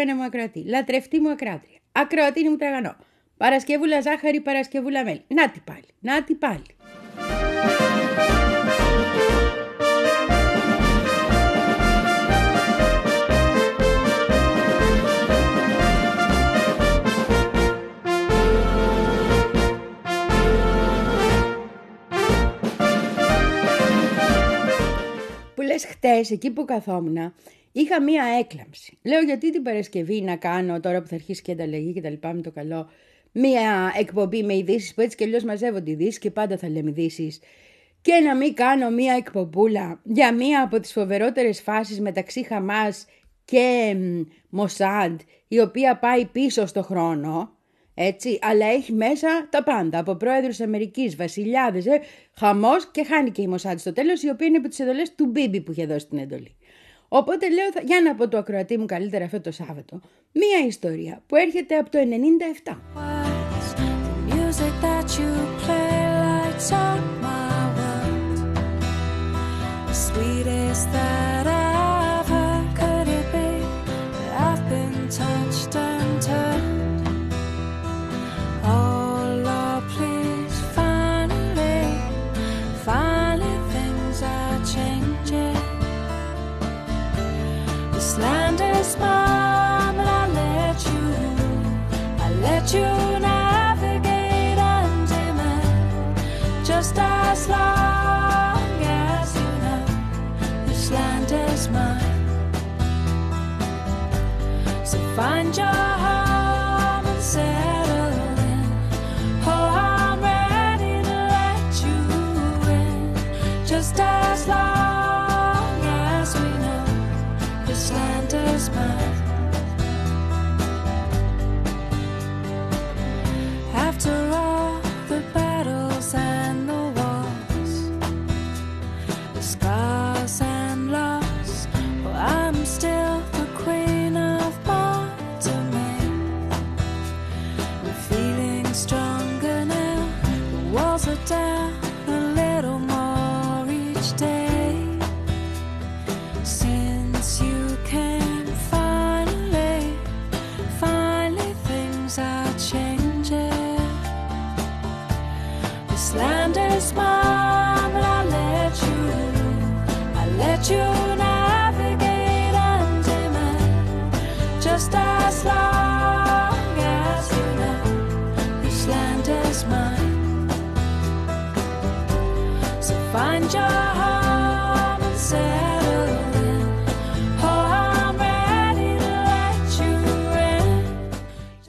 αγαπημένα 0.00 0.14
μου 0.14 0.22
ακροατή, 0.22 0.64
λατρευτή 0.68 1.20
μου 1.20 1.30
ακράτρια, 1.30 1.78
ακροατήνη 1.92 2.48
μου 2.48 2.56
τραγανό, 2.56 2.96
Παρασκευούλα 3.36 4.00
ζάχαρη, 4.00 4.40
Παρασκευούλα 4.40 5.04
μέλι. 5.04 5.24
Να 5.28 5.50
τι 5.50 5.60
πάλι, 5.64 5.84
να 6.00 6.24
τι 6.24 6.34
πάλι. 6.34 6.62
Που 25.54 25.62
λες 25.62 25.84
χτες, 25.84 26.30
εκεί 26.30 26.50
που 26.50 26.64
καθόμουν, 26.64 27.32
είχα 27.72 28.02
μία 28.02 28.24
έκλαμψη. 28.40 28.98
Λέω 29.02 29.20
γιατί 29.20 29.50
την 29.50 29.62
Παρασκευή 29.62 30.20
να 30.20 30.36
κάνω, 30.36 30.80
τώρα 30.80 31.00
που 31.00 31.06
θα 31.06 31.14
αρχίσει 31.14 31.42
και 31.42 31.52
ανταλλαγή 31.52 31.92
και 31.92 32.00
τα 32.00 32.10
λοιπά 32.10 32.32
με 32.32 32.40
το 32.40 32.50
καλό, 32.50 32.90
μία 33.32 33.92
εκπομπή 33.98 34.42
με 34.42 34.56
ειδήσεις 34.56 34.94
που 34.94 35.00
έτσι 35.00 35.16
και 35.16 35.24
αλλιώς 35.24 35.44
μαζεύονται 35.44 35.90
ειδήσεις 35.90 36.18
και 36.18 36.30
πάντα 36.30 36.56
θα 36.56 36.68
λέμε 36.68 36.90
ειδήσεις. 36.90 37.40
Και 38.02 38.12
να 38.24 38.36
μην 38.36 38.54
κάνω 38.54 38.90
μία 38.90 39.14
εκπομπούλα 39.14 40.00
για 40.04 40.34
μία 40.34 40.62
από 40.62 40.80
τις 40.80 40.92
φοβερότερες 40.92 41.60
φάσεις 41.60 42.00
μεταξύ 42.00 42.44
Χαμάς 42.44 43.06
και 43.44 43.96
Μοσάντ, 44.48 45.20
η 45.48 45.60
οποία 45.60 45.98
πάει 45.98 46.24
πίσω 46.24 46.66
στο 46.66 46.82
χρόνο, 46.82 47.54
έτσι, 47.94 48.38
αλλά 48.42 48.66
έχει 48.66 48.92
μέσα 48.92 49.48
τα 49.50 49.62
πάντα, 49.62 49.98
από 49.98 50.14
πρόεδρους 50.14 50.60
Αμερικής, 50.60 51.16
βασιλιάδες, 51.16 51.86
ε, 51.86 52.00
χαμός 52.34 52.90
και 52.90 53.04
χάνει 53.04 53.30
και 53.30 53.42
η 53.42 53.46
Μοσάντ 53.46 53.78
στο 53.78 53.92
τέλος, 53.92 54.22
η 54.22 54.30
οποία 54.30 54.46
είναι 54.46 54.56
από 54.56 54.68
τις 54.68 54.80
εντολές 54.80 55.14
του 55.14 55.26
Μπίμπι 55.26 55.60
που 55.60 55.72
είχε 55.72 55.86
δώσει 55.86 56.06
την 56.06 56.18
εντολή. 56.18 56.56
Οπότε 57.12 57.50
λέω, 57.50 57.68
για 57.84 58.00
να 58.00 58.14
πω 58.14 58.28
το 58.28 58.38
ακροατή 58.38 58.78
μου 58.78 58.86
καλύτερα 58.86 59.24
αυτό 59.24 59.40
το 59.40 59.52
Σάββατο, 59.52 60.00
μία 60.32 60.66
ιστορία 60.66 61.22
που 61.26 61.36
έρχεται 61.36 61.76
από 61.76 61.90
το 61.90 61.98
97. 62.64 63.29
This 88.10 88.18
land 88.18 88.69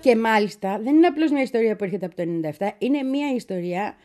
Και 0.01 0.16
μάλιστα 0.16 0.79
δεν 0.84 0.95
είναι 0.95 1.07
απλώς 1.07 1.31
μια 1.31 1.41
ιστορία 1.41 1.75
που 1.75 1.84
έρχεται 1.84 2.06
από 2.06 2.16
το 2.16 2.23
97, 2.59 2.69
είναι 2.78 3.03
μια 3.03 3.34
ιστορία 3.35 3.95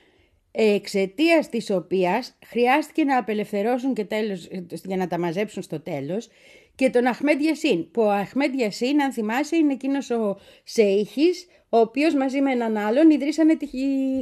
εξαιτίας 0.50 1.48
της 1.48 1.70
οποίας 1.70 2.38
χρειάστηκε 2.46 3.04
να 3.04 3.18
απελευθερώσουν 3.18 3.94
και 3.94 4.04
τέλος, 4.04 4.48
για 4.84 4.96
να 4.96 5.06
τα 5.06 5.18
μαζέψουν 5.18 5.62
στο 5.62 5.80
τέλος 5.80 6.28
και 6.74 6.90
τον 6.90 7.06
Αχμέντ 7.06 7.40
Γιασίν, 7.40 7.90
που 7.90 8.02
ο 8.02 8.10
Αχμέντ 8.10 8.54
Γιασίν, 8.54 9.02
αν 9.02 9.12
θυμάσαι, 9.12 9.56
είναι 9.56 9.72
εκείνος 9.72 10.10
ο 10.10 10.38
Σεΐχης, 10.64 11.46
ο 11.68 11.78
οποίος 11.78 12.14
μαζί 12.14 12.40
με 12.40 12.52
έναν 12.52 12.76
άλλον 12.76 13.10
ιδρύσανε 13.10 13.56
τη 13.56 13.66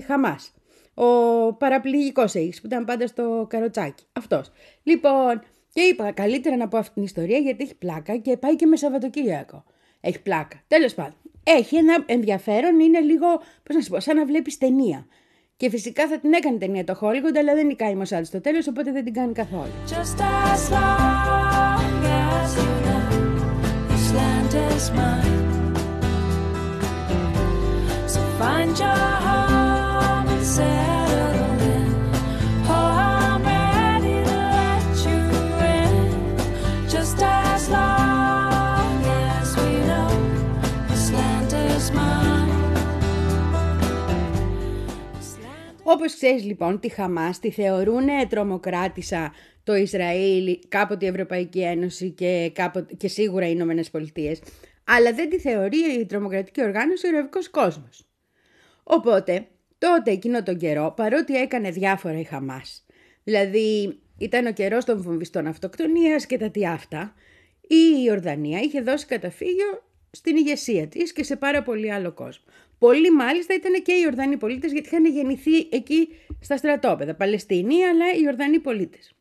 Χαμάς. 0.06 0.54
Ο 0.94 1.52
παραπληγικός 1.52 2.30
Σεΐχης 2.30 2.60
που 2.60 2.66
ήταν 2.66 2.84
πάντα 2.84 3.06
στο 3.06 3.46
καροτσάκι. 3.48 4.04
Αυτός. 4.12 4.50
Λοιπόν, 4.82 5.42
και 5.72 5.80
είπα 5.80 6.12
καλύτερα 6.12 6.56
να 6.56 6.68
πω 6.68 6.78
αυτή 6.78 6.94
την 6.94 7.02
ιστορία 7.02 7.38
γιατί 7.38 7.64
έχει 7.64 7.74
πλάκα 7.74 8.16
και 8.16 8.36
πάει 8.36 8.56
και 8.56 8.66
με 8.66 8.76
Σαββατοκύριακο. 8.76 9.64
Έχει 10.00 10.22
πλάκα. 10.22 10.62
Τέλος 10.68 10.94
πάντων. 10.94 11.16
Έχει 11.44 11.76
ένα 11.76 12.02
ενδιαφέρον, 12.06 12.80
είναι 12.80 13.00
λίγο, 13.00 13.26
πώς 13.62 13.76
να 13.76 13.80
σου 13.80 13.90
πω, 13.90 14.00
σαν 14.00 14.16
να 14.16 14.24
βλέπεις 14.26 14.58
ταινία. 14.58 15.06
Και 15.56 15.70
φυσικά 15.70 16.08
θα 16.08 16.18
την 16.18 16.32
έκανε 16.32 16.58
ταινία 16.58 16.84
το 16.84 16.98
Hollywood, 17.00 17.36
αλλά 17.38 17.54
δεν 17.54 17.66
νικάει 17.66 17.90
η 17.90 17.94
Μοσάντ 17.94 18.24
στο 18.24 18.40
τέλος, 18.40 18.66
οπότε 18.66 18.92
δεν 18.92 19.04
την 19.04 19.12
κάνει 19.12 19.32
καθόλου. 19.32 19.70
Just 19.86 20.20
as 20.20 20.70
long 20.70 22.04
as 22.04 22.56
you 22.58 22.68
know 22.86 23.04
this 23.88 24.06
land 24.18 24.52
is 24.68 24.90
mine. 24.98 25.42
So 28.12 28.20
find 28.38 28.72
your 28.82 29.08
home 29.26 30.28
and 30.34 30.46
settle 30.54 31.03
Όπως 45.84 46.14
ξέρεις 46.14 46.44
λοιπόν, 46.44 46.80
τη 46.80 46.88
Χαμάς 46.88 47.38
τη 47.38 47.50
θεωρούν 47.50 48.06
τρομοκράτησα 48.28 49.32
το 49.62 49.74
Ισραήλ, 49.74 50.58
κάποτε 50.68 51.04
η 51.04 51.08
Ευρωπαϊκή 51.08 51.60
Ένωση 51.60 52.10
και, 52.10 52.50
κάποτε, 52.54 52.94
και 52.94 53.08
σίγουρα 53.08 53.46
οι 53.46 53.52
Ηνωμένες 53.54 53.90
Πολιτείες, 53.90 54.40
αλλά 54.84 55.12
δεν 55.12 55.28
τη 55.28 55.38
θεωρεί 55.38 55.78
η 56.00 56.06
τρομοκρατική 56.06 56.62
οργάνωση 56.62 57.06
ο 57.06 57.10
Ρευκός 57.10 57.50
Κόσμος. 57.50 58.08
Οπότε, 58.82 59.46
τότε 59.78 60.10
εκείνο 60.10 60.42
τον 60.42 60.56
καιρό, 60.56 60.92
παρότι 60.96 61.36
έκανε 61.36 61.70
διάφορα 61.70 62.18
η 62.18 62.24
Χαμάς, 62.24 62.86
δηλαδή 63.24 63.98
ήταν 64.18 64.46
ο 64.46 64.52
καιρός 64.52 64.84
των 64.84 65.02
βομβιστών 65.02 65.46
αυτοκτονίας 65.46 66.26
και 66.26 66.38
τα 66.38 66.50
τι 66.50 66.66
αυτά, 66.66 67.14
η 67.60 68.04
Ιορδανία 68.06 68.60
είχε 68.60 68.80
δώσει 68.80 69.06
καταφύγιο 69.06 69.82
στην 70.14 70.36
ηγεσία 70.36 70.86
της 70.86 71.12
και 71.12 71.24
σε 71.24 71.36
πάρα 71.36 71.62
πολύ 71.62 71.92
άλλο 71.92 72.12
κόσμο. 72.12 72.44
Πολλοί 72.78 73.10
μάλιστα 73.10 73.54
ήταν 73.54 73.82
και 73.82 73.92
οι 73.92 74.00
Ιορδανοί 74.02 74.36
πολίτες 74.36 74.72
γιατί 74.72 74.86
είχαν 74.86 75.06
γεννηθεί 75.06 75.56
εκεί 75.70 76.08
στα 76.40 76.56
στρατόπεδα. 76.56 77.14
Παλαιστίνοι 77.14 77.84
αλλά 77.84 78.12
οι 78.12 78.20
Ιορδανοί 78.24 78.58
πολίτες. 78.58 79.14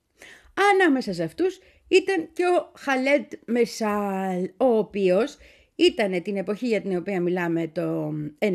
Ανάμεσα 0.72 1.14
σε 1.14 1.24
αυτούς 1.24 1.60
ήταν 1.88 2.30
και 2.34 2.44
ο 2.46 2.72
Χαλέντ 2.78 3.32
Μεσάλ, 3.46 4.44
ο 4.58 4.78
οποίος 4.78 5.38
ήταν 5.76 6.22
την 6.22 6.38
εποχή 6.38 6.68
για 6.68 6.82
την 6.82 6.98
οποία 6.98 7.22
μιλάμε 7.22 7.68
το 7.68 8.14
97, 8.40 8.50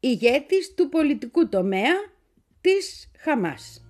ηγέτης 0.00 0.74
του 0.74 0.88
πολιτικού 0.88 1.48
τομέα 1.48 1.94
της 2.60 3.10
Χαμάς. 3.18 3.84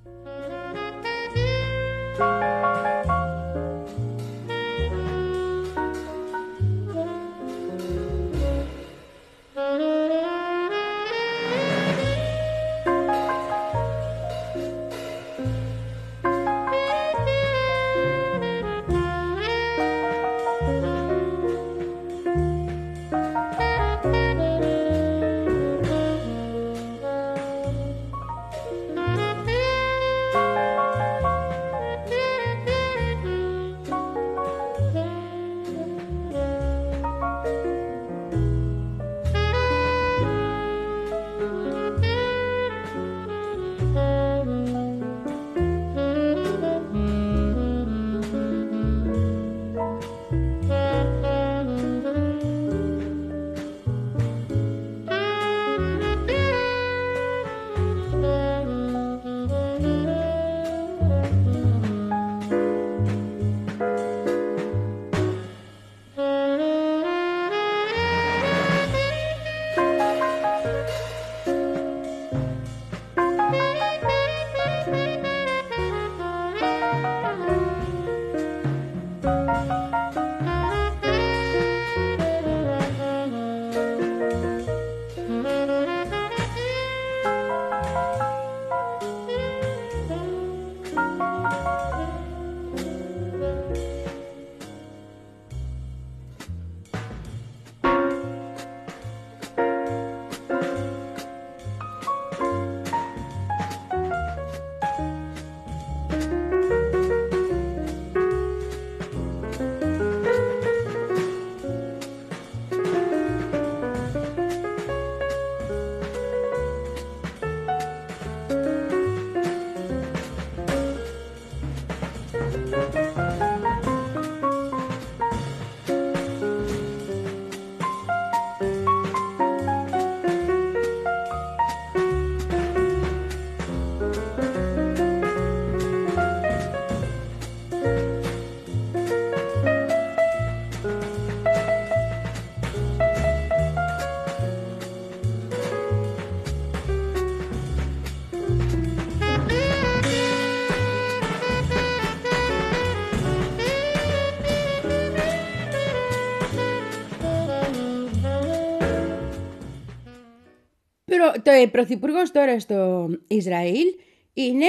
Το 161.42 161.50
πρωθυπουργός 161.70 162.30
τώρα 162.30 162.60
στο 162.60 163.08
Ισραήλ 163.26 163.86
είναι 164.32 164.66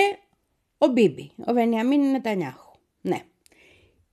ο 0.78 0.88
Μπίμπι, 0.88 1.32
ο 1.46 1.54
Βενιαμίν 1.54 2.12
Νετανιάχου. 2.12 2.72
Ναι. 3.02 3.22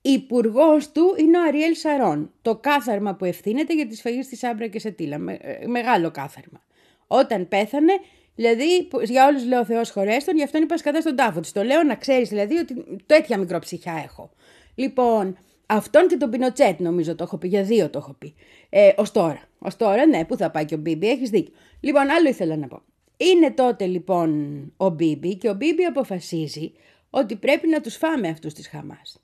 Υπουργός 0.03 0.93
του 0.93 1.15
είναι 1.19 1.39
ο 1.39 1.43
Αριέλ 1.43 1.75
Σαρών. 1.75 2.33
Το 2.43 2.57
κάθαρμα 2.57 3.15
που 3.15 3.25
ευθύνεται 3.25 3.75
για 3.75 3.87
τι 3.87 3.97
σφαγή 3.97 4.21
τη 4.21 4.47
Άμπρα 4.47 4.67
και 4.67 4.79
σε 4.79 4.91
Τίλα. 4.91 5.19
Με, 5.19 5.39
ε, 5.41 5.67
μεγάλο 5.67 6.11
κάθαρμα. 6.11 6.63
Όταν 7.07 7.49
πέθανε, 7.49 7.93
δηλαδή 8.35 8.89
για 9.03 9.27
όλους 9.27 9.47
λέω 9.47 9.65
Θεός 9.65 9.91
χωρέστον, 9.91 10.37
γι' 10.37 10.43
αυτόν 10.43 10.63
είπα 10.63 10.77
σκατά 10.77 11.01
στον 11.01 11.17
τάφο 11.17 11.41
της. 11.41 11.53
Το 11.53 11.63
λέω 11.63 11.83
να 11.83 11.95
ξέρεις 11.95 12.29
δηλαδή 12.29 12.57
ότι 12.57 12.85
τέτοια 13.07 13.39
μικροψυχιά 13.39 14.03
έχω. 14.05 14.31
Λοιπόν, 14.75 15.37
αυτόν 15.67 16.09
και 16.09 16.17
τον 16.17 16.31
Πινοτσέτ 16.31 16.81
νομίζω 16.81 17.15
το 17.15 17.25
έχω 17.25 17.39
πει, 17.39 17.49
για 17.49 17.63
δύο 17.63 17.91
το 17.91 17.99
έχω 17.99 18.13
πει. 18.19 18.35
Ε, 18.69 18.93
Ω 18.97 19.03
τώρα. 19.13 19.49
Ω 19.59 19.69
τώρα, 19.77 20.07
ναι, 20.07 20.25
πού 20.25 20.37
θα 20.37 20.51
πάει 20.51 20.65
και 20.65 20.75
ο 20.75 20.79
Μπίμπι, 20.79 21.09
έχεις 21.09 21.31
δίκιο. 21.31 21.55
Λοιπόν, 21.81 22.11
άλλο 22.11 22.29
ήθελα 22.29 22.57
να 22.57 22.69
πω. 22.69 22.83
Είναι 23.17 23.51
τότε 23.51 23.87
λοιπόν 23.87 24.61
ο 24.77 24.89
Μπίμπι 24.89 25.37
και 25.37 25.49
ο 25.49 25.55
Μπίμπι 25.55 25.85
αποφασίζει 25.85 26.73
ότι 27.11 27.37
πρέπει 27.37 27.69
να 27.69 27.81
τους 27.81 27.97
φάμε 27.97 28.29
αυτούς 28.29 28.53
της 28.53 28.69
Χαμάς. 28.69 29.21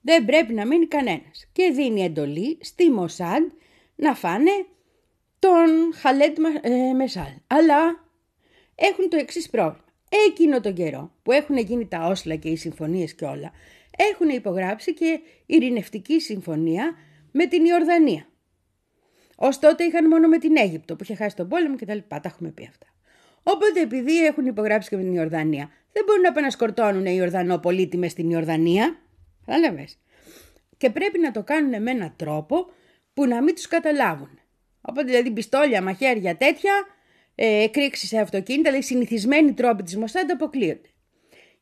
Δεν 0.00 0.24
πρέπει 0.24 0.54
να 0.54 0.66
μείνει 0.66 0.86
κανένας 0.86 1.48
και 1.52 1.70
δίνει 1.74 2.02
εντολή 2.02 2.58
στη 2.60 2.90
Μοσάντ 2.90 3.50
να 3.96 4.14
φάνε 4.14 4.50
τον 5.38 5.94
Χαλέτ 5.94 6.38
ε, 6.60 6.92
Μεσάλ. 6.92 7.32
Αλλά 7.46 8.08
έχουν 8.74 9.08
το 9.08 9.16
εξής 9.16 9.50
πρόβλημα. 9.50 9.84
Εκείνο 10.28 10.60
τον 10.60 10.74
καιρό 10.74 11.12
που 11.22 11.32
έχουν 11.32 11.56
γίνει 11.56 11.86
τα 11.86 12.06
όσλα 12.06 12.34
και 12.34 12.48
οι 12.48 12.56
συμφωνίες 12.56 13.14
και 13.14 13.24
όλα, 13.24 13.52
έχουν 13.96 14.28
υπογράψει 14.28 14.94
και 14.94 15.20
ειρηνευτική 15.46 16.20
συμφωνία 16.20 16.94
με 17.32 17.46
την 17.46 17.64
Ιορδανία. 17.64 18.29
Ω 19.42 19.48
τότε 19.48 19.84
είχαν 19.84 20.08
μόνο 20.08 20.28
με 20.28 20.38
την 20.38 20.56
Αίγυπτο 20.56 20.96
που 20.96 21.02
είχε 21.02 21.14
χάσει 21.14 21.36
τον 21.36 21.48
πόλεμο 21.48 21.76
κτλ. 21.76 21.98
Τα 22.08 22.20
έχουμε 22.24 22.50
πει 22.50 22.66
αυτά. 22.68 22.86
Οπότε 23.42 23.80
επειδή 23.80 24.24
έχουν 24.24 24.46
υπογράψει 24.46 24.88
και 24.88 24.96
με 24.96 25.02
την 25.02 25.14
Ιορδανία, 25.14 25.70
δεν 25.92 26.04
μπορούν 26.06 26.22
να 26.22 26.32
πάνε 26.32 26.46
να 26.46 26.52
σκορτώνουν 26.52 27.06
οι 27.06 27.14
Ιορδανόπολίτημε 27.16 28.08
στην 28.08 28.30
Ιορδανία. 28.30 28.96
Κατάλαβες; 29.46 29.98
Και 30.76 30.90
πρέπει 30.90 31.18
να 31.18 31.30
το 31.30 31.42
κάνουν 31.42 31.82
με 31.82 31.90
έναν 31.90 32.12
τρόπο 32.16 32.66
που 33.14 33.26
να 33.26 33.42
μην 33.42 33.54
τους 33.54 33.66
καταλάβουν. 33.66 34.38
Οπότε 34.80 35.06
δηλαδή 35.06 35.30
πιστόλια, 35.30 35.82
μαχαίρια 35.82 36.36
τέτοια, 36.36 36.72
ε, 37.34 37.62
εκρήξεις 37.62 38.08
σε 38.08 38.18
αυτοκίνητα, 38.18 38.70
δηλαδή 38.70 38.86
συνηθισμένοι 38.86 39.52
τρόποι 39.52 39.82
της 39.82 39.96
Μοσάντα 39.96 40.32
αποκλείονται. 40.32 40.88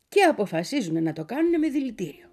Και 0.09 0.23
αποφασίζουν 0.23 1.03
να 1.03 1.13
το 1.13 1.25
κάνουν 1.25 1.59
με 1.59 1.69
δηλητήριο. 1.69 2.29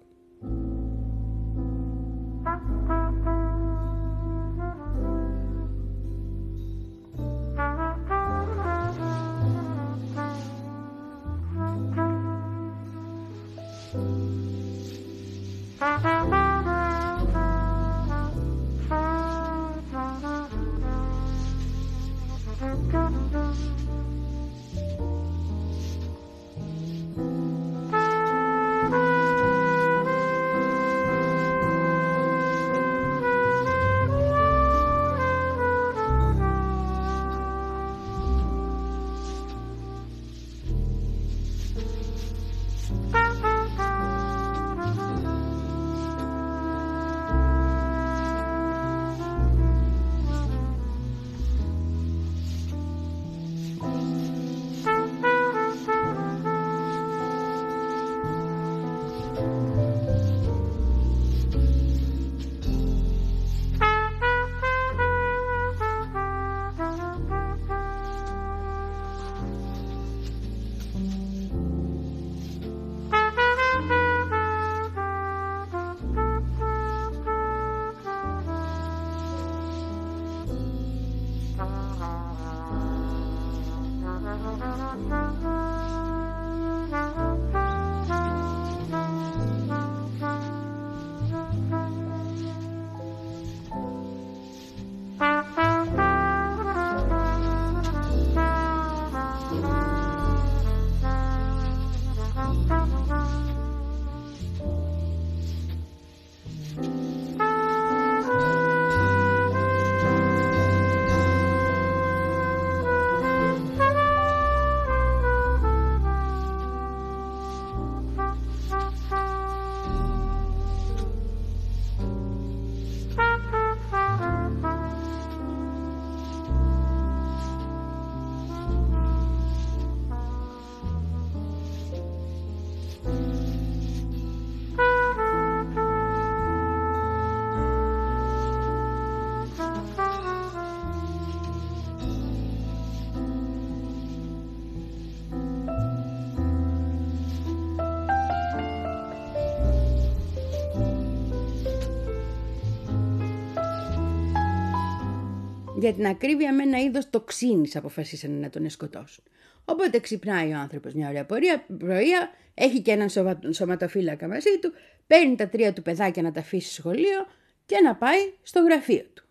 Για 155.86 155.94
την 155.94 156.06
ακρίβεια 156.06 156.54
με 156.54 156.62
ένα 156.62 156.78
είδος 156.78 157.10
τοξίνης 157.10 157.76
αποφασίσανε 157.76 158.38
να 158.38 158.50
τον 158.50 158.70
σκοτώσουν. 158.70 159.24
Οπότε 159.64 159.98
ξυπνάει 159.98 160.52
ο 160.52 160.56
άνθρωπος 160.56 160.92
μια 160.92 161.08
ωραία 161.08 161.24
πορεία, 161.24 161.66
πρωία, 161.78 162.30
έχει 162.54 162.80
και 162.80 162.90
έναν 162.90 163.08
σωματοφύλακα 163.52 164.28
μαζί 164.28 164.58
του, 164.60 164.72
παίρνει 165.06 165.36
τα 165.36 165.48
τρία 165.48 165.72
του 165.72 165.82
παιδάκια 165.82 166.22
να 166.22 166.32
τα 166.32 166.40
αφήσει 166.40 166.72
στο 166.72 166.80
σχολείο 166.80 167.26
και 167.66 167.76
να 167.84 167.94
πάει 167.94 168.18
στο 168.42 168.60
γραφείο 168.60 169.04
του. 169.14 169.24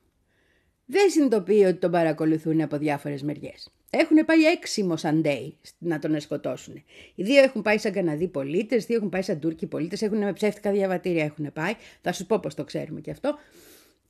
Δεν 0.86 1.10
συνειδητοποιεί 1.10 1.64
ότι 1.68 1.78
τον 1.78 1.92
παρακολουθούν 1.92 2.62
από 2.62 2.78
διάφορες 2.78 3.22
μεριές. 3.22 3.70
Έχουν 3.90 4.26
πάει 4.26 4.44
έξι 4.44 4.84
Μοσαντέοι 4.84 5.58
να 5.78 6.00
τον 6.00 6.20
σκοτώσουν. 6.20 6.84
Οι 7.16 7.24
δύο 7.24 7.44
έχουν 7.44 7.62
πάει 7.62 7.78
σαν 7.78 7.92
Καναδοί 7.92 8.28
πολίτες, 8.28 8.86
δύο 8.86 8.96
έχουν 8.96 9.10
πάει 9.10 9.22
σαν 9.22 9.40
Τούρκοι 9.40 9.66
πολίτες, 9.66 10.02
έχουν 10.02 10.18
με 10.18 10.34
ψεύτικα 10.34 10.72
διαβατήρια 10.72 11.24
έχουν 11.24 11.54
πάει. 11.54 11.74
Θα 12.02 12.12
σου 12.12 12.26
πω 12.26 12.40
πώς 12.40 12.54
το 12.54 12.64
ξέρουμε 12.64 13.02
και 13.02 13.12
αυτό. 13.12 13.38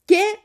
Και 0.05 0.37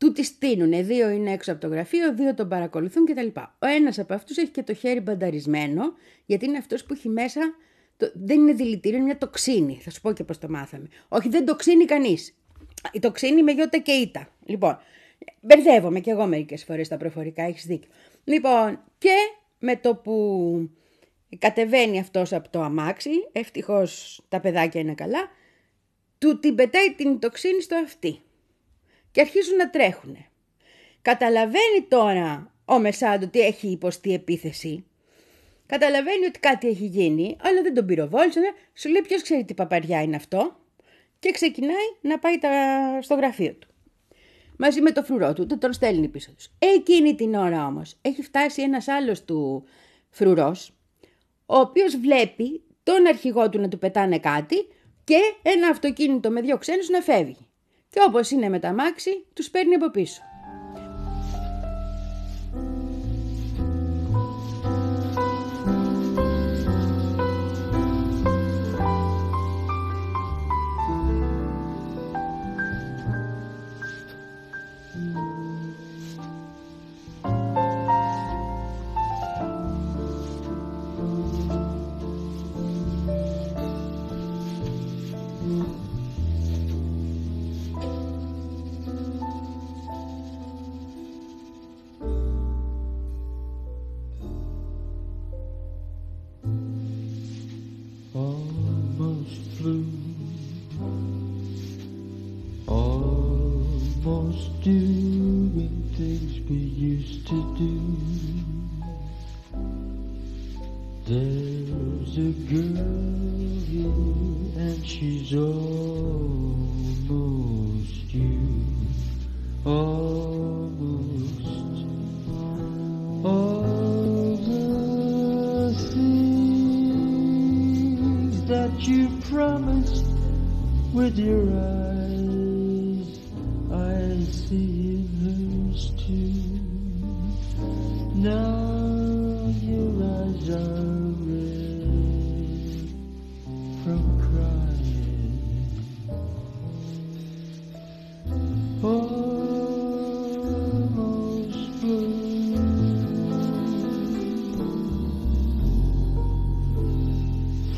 του 0.00 0.12
τη 0.12 0.22
στείλουν. 0.22 0.86
Δύο 0.86 1.10
είναι 1.10 1.32
έξω 1.32 1.52
από 1.52 1.60
το 1.60 1.66
γραφείο, 1.66 2.14
δύο 2.14 2.34
τον 2.34 2.48
παρακολουθούν 2.48 3.06
κτλ. 3.06 3.26
Ο 3.58 3.66
ένας 3.66 3.98
από 3.98 4.14
αυτούς 4.14 4.36
έχει 4.36 4.50
και 4.50 4.62
το 4.62 4.74
χέρι 4.74 5.00
μπανταρισμένο, 5.00 5.82
γιατί 6.26 6.44
είναι 6.44 6.58
αυτός 6.58 6.84
που 6.84 6.92
έχει 6.92 7.08
μέσα. 7.08 7.40
Το, 7.96 8.10
δεν 8.14 8.40
είναι 8.40 8.52
δηλητήριο, 8.52 8.96
είναι 8.96 9.06
μια 9.06 9.18
τοξίνη. 9.18 9.80
Θα 9.82 9.90
σου 9.90 10.00
πω 10.00 10.12
και 10.12 10.24
πώς 10.24 10.38
το 10.38 10.48
μάθαμε. 10.48 10.88
Όχι, 11.08 11.28
δεν 11.28 11.44
τοξίνει 11.44 11.84
κανείς. 11.84 12.34
Η 12.92 12.98
τοξίνη 12.98 13.42
με 13.42 13.52
γιώτα 13.52 13.78
και 13.78 13.92
ήττα. 13.92 14.28
Λοιπόν, 14.44 14.78
μπερδεύομαι 15.40 16.00
κι 16.00 16.10
εγώ 16.10 16.26
μερικές 16.26 16.64
φορές 16.64 16.88
τα 16.88 16.96
προφορικά, 16.96 17.42
έχεις 17.42 17.66
δίκιο. 17.66 17.90
Λοιπόν, 18.24 18.80
και 18.98 19.14
με 19.58 19.76
το 19.76 19.94
που 19.94 20.70
κατεβαίνει 21.38 21.98
αυτός 21.98 22.32
από 22.32 22.48
το 22.50 22.62
αμάξι, 22.62 23.10
ευτυχώς 23.32 24.20
τα 24.28 24.40
παιδάκια 24.40 24.80
είναι 24.80 24.94
καλά, 24.94 25.30
του 26.18 26.38
την 26.38 26.54
πετάει 26.54 26.94
την 26.94 27.18
τοξίνη 27.18 27.62
στο 27.62 27.76
αυτί 27.76 28.22
και 29.12 29.20
αρχίζουν 29.20 29.56
να 29.56 29.70
τρέχουν. 29.70 30.16
Καταλαβαίνει 31.02 31.86
τώρα 31.88 32.54
ο 32.64 32.78
Μεσάντ 32.78 33.22
ότι 33.22 33.40
έχει 33.40 33.68
υποστεί 33.68 34.12
επίθεση. 34.12 34.84
Καταλαβαίνει 35.66 36.26
ότι 36.26 36.38
κάτι 36.38 36.68
έχει 36.68 36.84
γίνει, 36.84 37.36
αλλά 37.40 37.62
δεν 37.62 37.74
τον 37.74 37.86
πυροβόλησαν. 37.86 38.42
Σου 38.74 38.88
λέει 38.88 39.02
ποιος 39.02 39.22
ξέρει 39.22 39.44
τι 39.44 39.54
παπαριά 39.54 40.02
είναι 40.02 40.16
αυτό. 40.16 40.56
Και 41.18 41.30
ξεκινάει 41.30 41.88
να 42.00 42.18
πάει 42.18 42.38
τα... 42.38 42.50
στο 43.02 43.14
γραφείο 43.14 43.52
του. 43.52 43.68
Μαζί 44.56 44.80
με 44.80 44.90
το 44.92 45.02
φρουρό 45.02 45.32
του, 45.32 45.46
τον 45.46 45.72
στέλνει 45.72 46.08
πίσω 46.08 46.32
τους. 46.32 46.50
Εκείνη 46.58 47.14
την 47.14 47.34
ώρα 47.34 47.66
όμως 47.66 47.96
έχει 48.02 48.22
φτάσει 48.22 48.62
ένας 48.62 48.88
άλλος 48.88 49.24
του 49.24 49.64
φρουρός, 50.10 50.72
ο 51.46 51.58
οποίος 51.58 51.96
βλέπει 51.96 52.62
τον 52.82 53.06
αρχηγό 53.06 53.48
του 53.48 53.60
να 53.60 53.68
του 53.68 53.78
πετάνε 53.78 54.18
κάτι 54.18 54.56
και 55.04 55.18
ένα 55.42 55.68
αυτοκίνητο 55.68 56.30
με 56.30 56.40
δύο 56.40 56.58
ξένους 56.58 56.88
να 56.88 57.00
φεύγει. 57.00 57.49
Και 57.90 58.00
όπως 58.06 58.30
είναι 58.30 58.48
με 58.48 58.58
τα 58.58 58.72
μάξι, 58.72 59.26
τους 59.34 59.50
παίρνει 59.50 59.74
από 59.74 59.90
πίσω. 59.90 60.22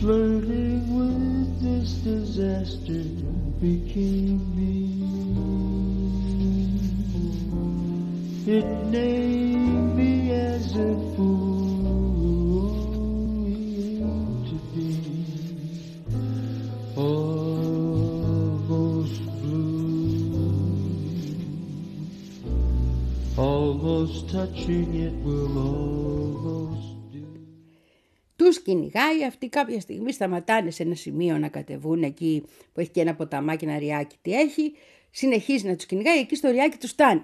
Flirting 0.03 0.83
with 0.99 1.63
this 1.63 1.93
disaster 2.03 3.05
became 3.61 4.43
me. 4.59 4.99
It 8.53 8.67
named 8.87 9.95
me 9.95 10.33
as 10.33 10.75
a 10.75 10.97
fool 11.15 12.75
to 14.49 14.55
be. 14.75 14.91
Almost 16.97 18.03
blue. 19.41 20.35
Almost 23.37 24.31
touching 24.31 24.95
it 24.97 25.15
will 25.25 25.59
almost 25.59 26.62
κυνηγάει, 28.63 29.25
αυτοί 29.27 29.49
κάποια 29.49 29.81
στιγμή 29.81 30.13
σταματάνε 30.13 30.71
σε 30.71 30.83
ένα 30.83 30.95
σημείο 30.95 31.39
να 31.39 31.49
κατεβούν 31.49 32.03
εκεί 32.03 32.45
που 32.73 32.81
έχει 32.81 32.91
και 32.91 33.01
ένα 33.01 33.15
ποταμάκι, 33.15 33.65
ένα 33.65 33.79
ριάκι 33.79 34.17
τι 34.23 34.33
έχει. 34.33 34.73
Συνεχίζει 35.11 35.67
να 35.67 35.77
τους 35.77 35.87
κυνηγάει, 35.87 36.19
εκεί 36.19 36.37
στο 36.37 36.51
ριάκι 36.51 36.77
τους 36.77 36.91
φτάνει. 36.91 37.23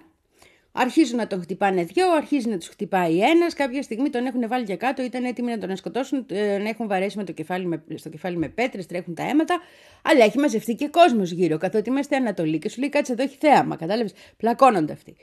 Αρχίζουν 0.72 1.16
να 1.16 1.26
τον 1.26 1.40
χτυπάνε 1.40 1.84
δυο, 1.84 2.10
αρχίζει 2.12 2.48
να 2.48 2.58
τους 2.58 2.68
χτυπάει 2.68 3.20
ένας, 3.20 3.54
κάποια 3.54 3.82
στιγμή 3.82 4.10
τον 4.10 4.26
έχουν 4.26 4.48
βάλει 4.48 4.64
για 4.64 4.76
κάτω, 4.76 5.02
ήταν 5.02 5.24
έτοιμοι 5.24 5.50
να 5.50 5.58
τον 5.58 5.76
σκοτώσουν, 5.76 6.26
ε, 6.28 6.58
να 6.58 6.68
έχουν 6.68 6.88
βαρέσει 6.88 7.16
με 7.16 7.24
το 7.24 7.32
κεφάλι, 7.32 7.66
με, 7.66 7.84
στο 7.94 8.08
κεφάλι 8.08 8.36
με 8.36 8.48
πέτρες, 8.48 8.86
τρέχουν 8.86 9.14
τα 9.14 9.28
αίματα, 9.28 9.60
αλλά 10.02 10.24
έχει 10.24 10.38
μαζευτεί 10.38 10.74
και 10.74 10.88
κόσμος 10.88 11.30
γύρω, 11.30 11.58
καθότι 11.58 11.88
είμαστε 11.88 12.16
Ανατολή 12.16 12.58
και 12.58 12.68
σου 12.68 12.80
λέει 12.80 12.88
κάτσε 12.88 13.12
εδώ 13.12 13.22
έχει 13.22 13.36
θέαμα, 13.40 13.76
κατάλαβες, 13.76 14.12
πλακώνονται 14.36 14.92
αυτοί. 14.92 15.16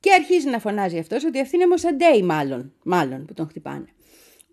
Και 0.00 0.12
αρχίζει 0.12 0.48
να 0.48 0.58
φωνάζει 0.58 0.98
αυτός 0.98 1.24
ότι 1.24 1.40
αυτή 1.40 1.56
είναι 1.56 1.66
Μοσαντέι 1.66 2.22
μάλλον, 2.22 2.72
μάλλον 2.82 3.24
που 3.24 3.34
τον 3.34 3.48
χτυπάνε. 3.48 3.86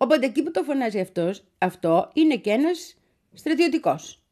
Οπότε 0.03 0.25
εκεί 0.25 0.43
που 0.43 0.51
το 0.51 0.63
φωνάζει 0.63 0.99
αυτός, 0.99 1.43
αυτό 1.57 2.09
είναι 2.13 2.37
και 2.37 2.49
ένας 2.49 2.95
στρατιωτικός. 3.33 4.23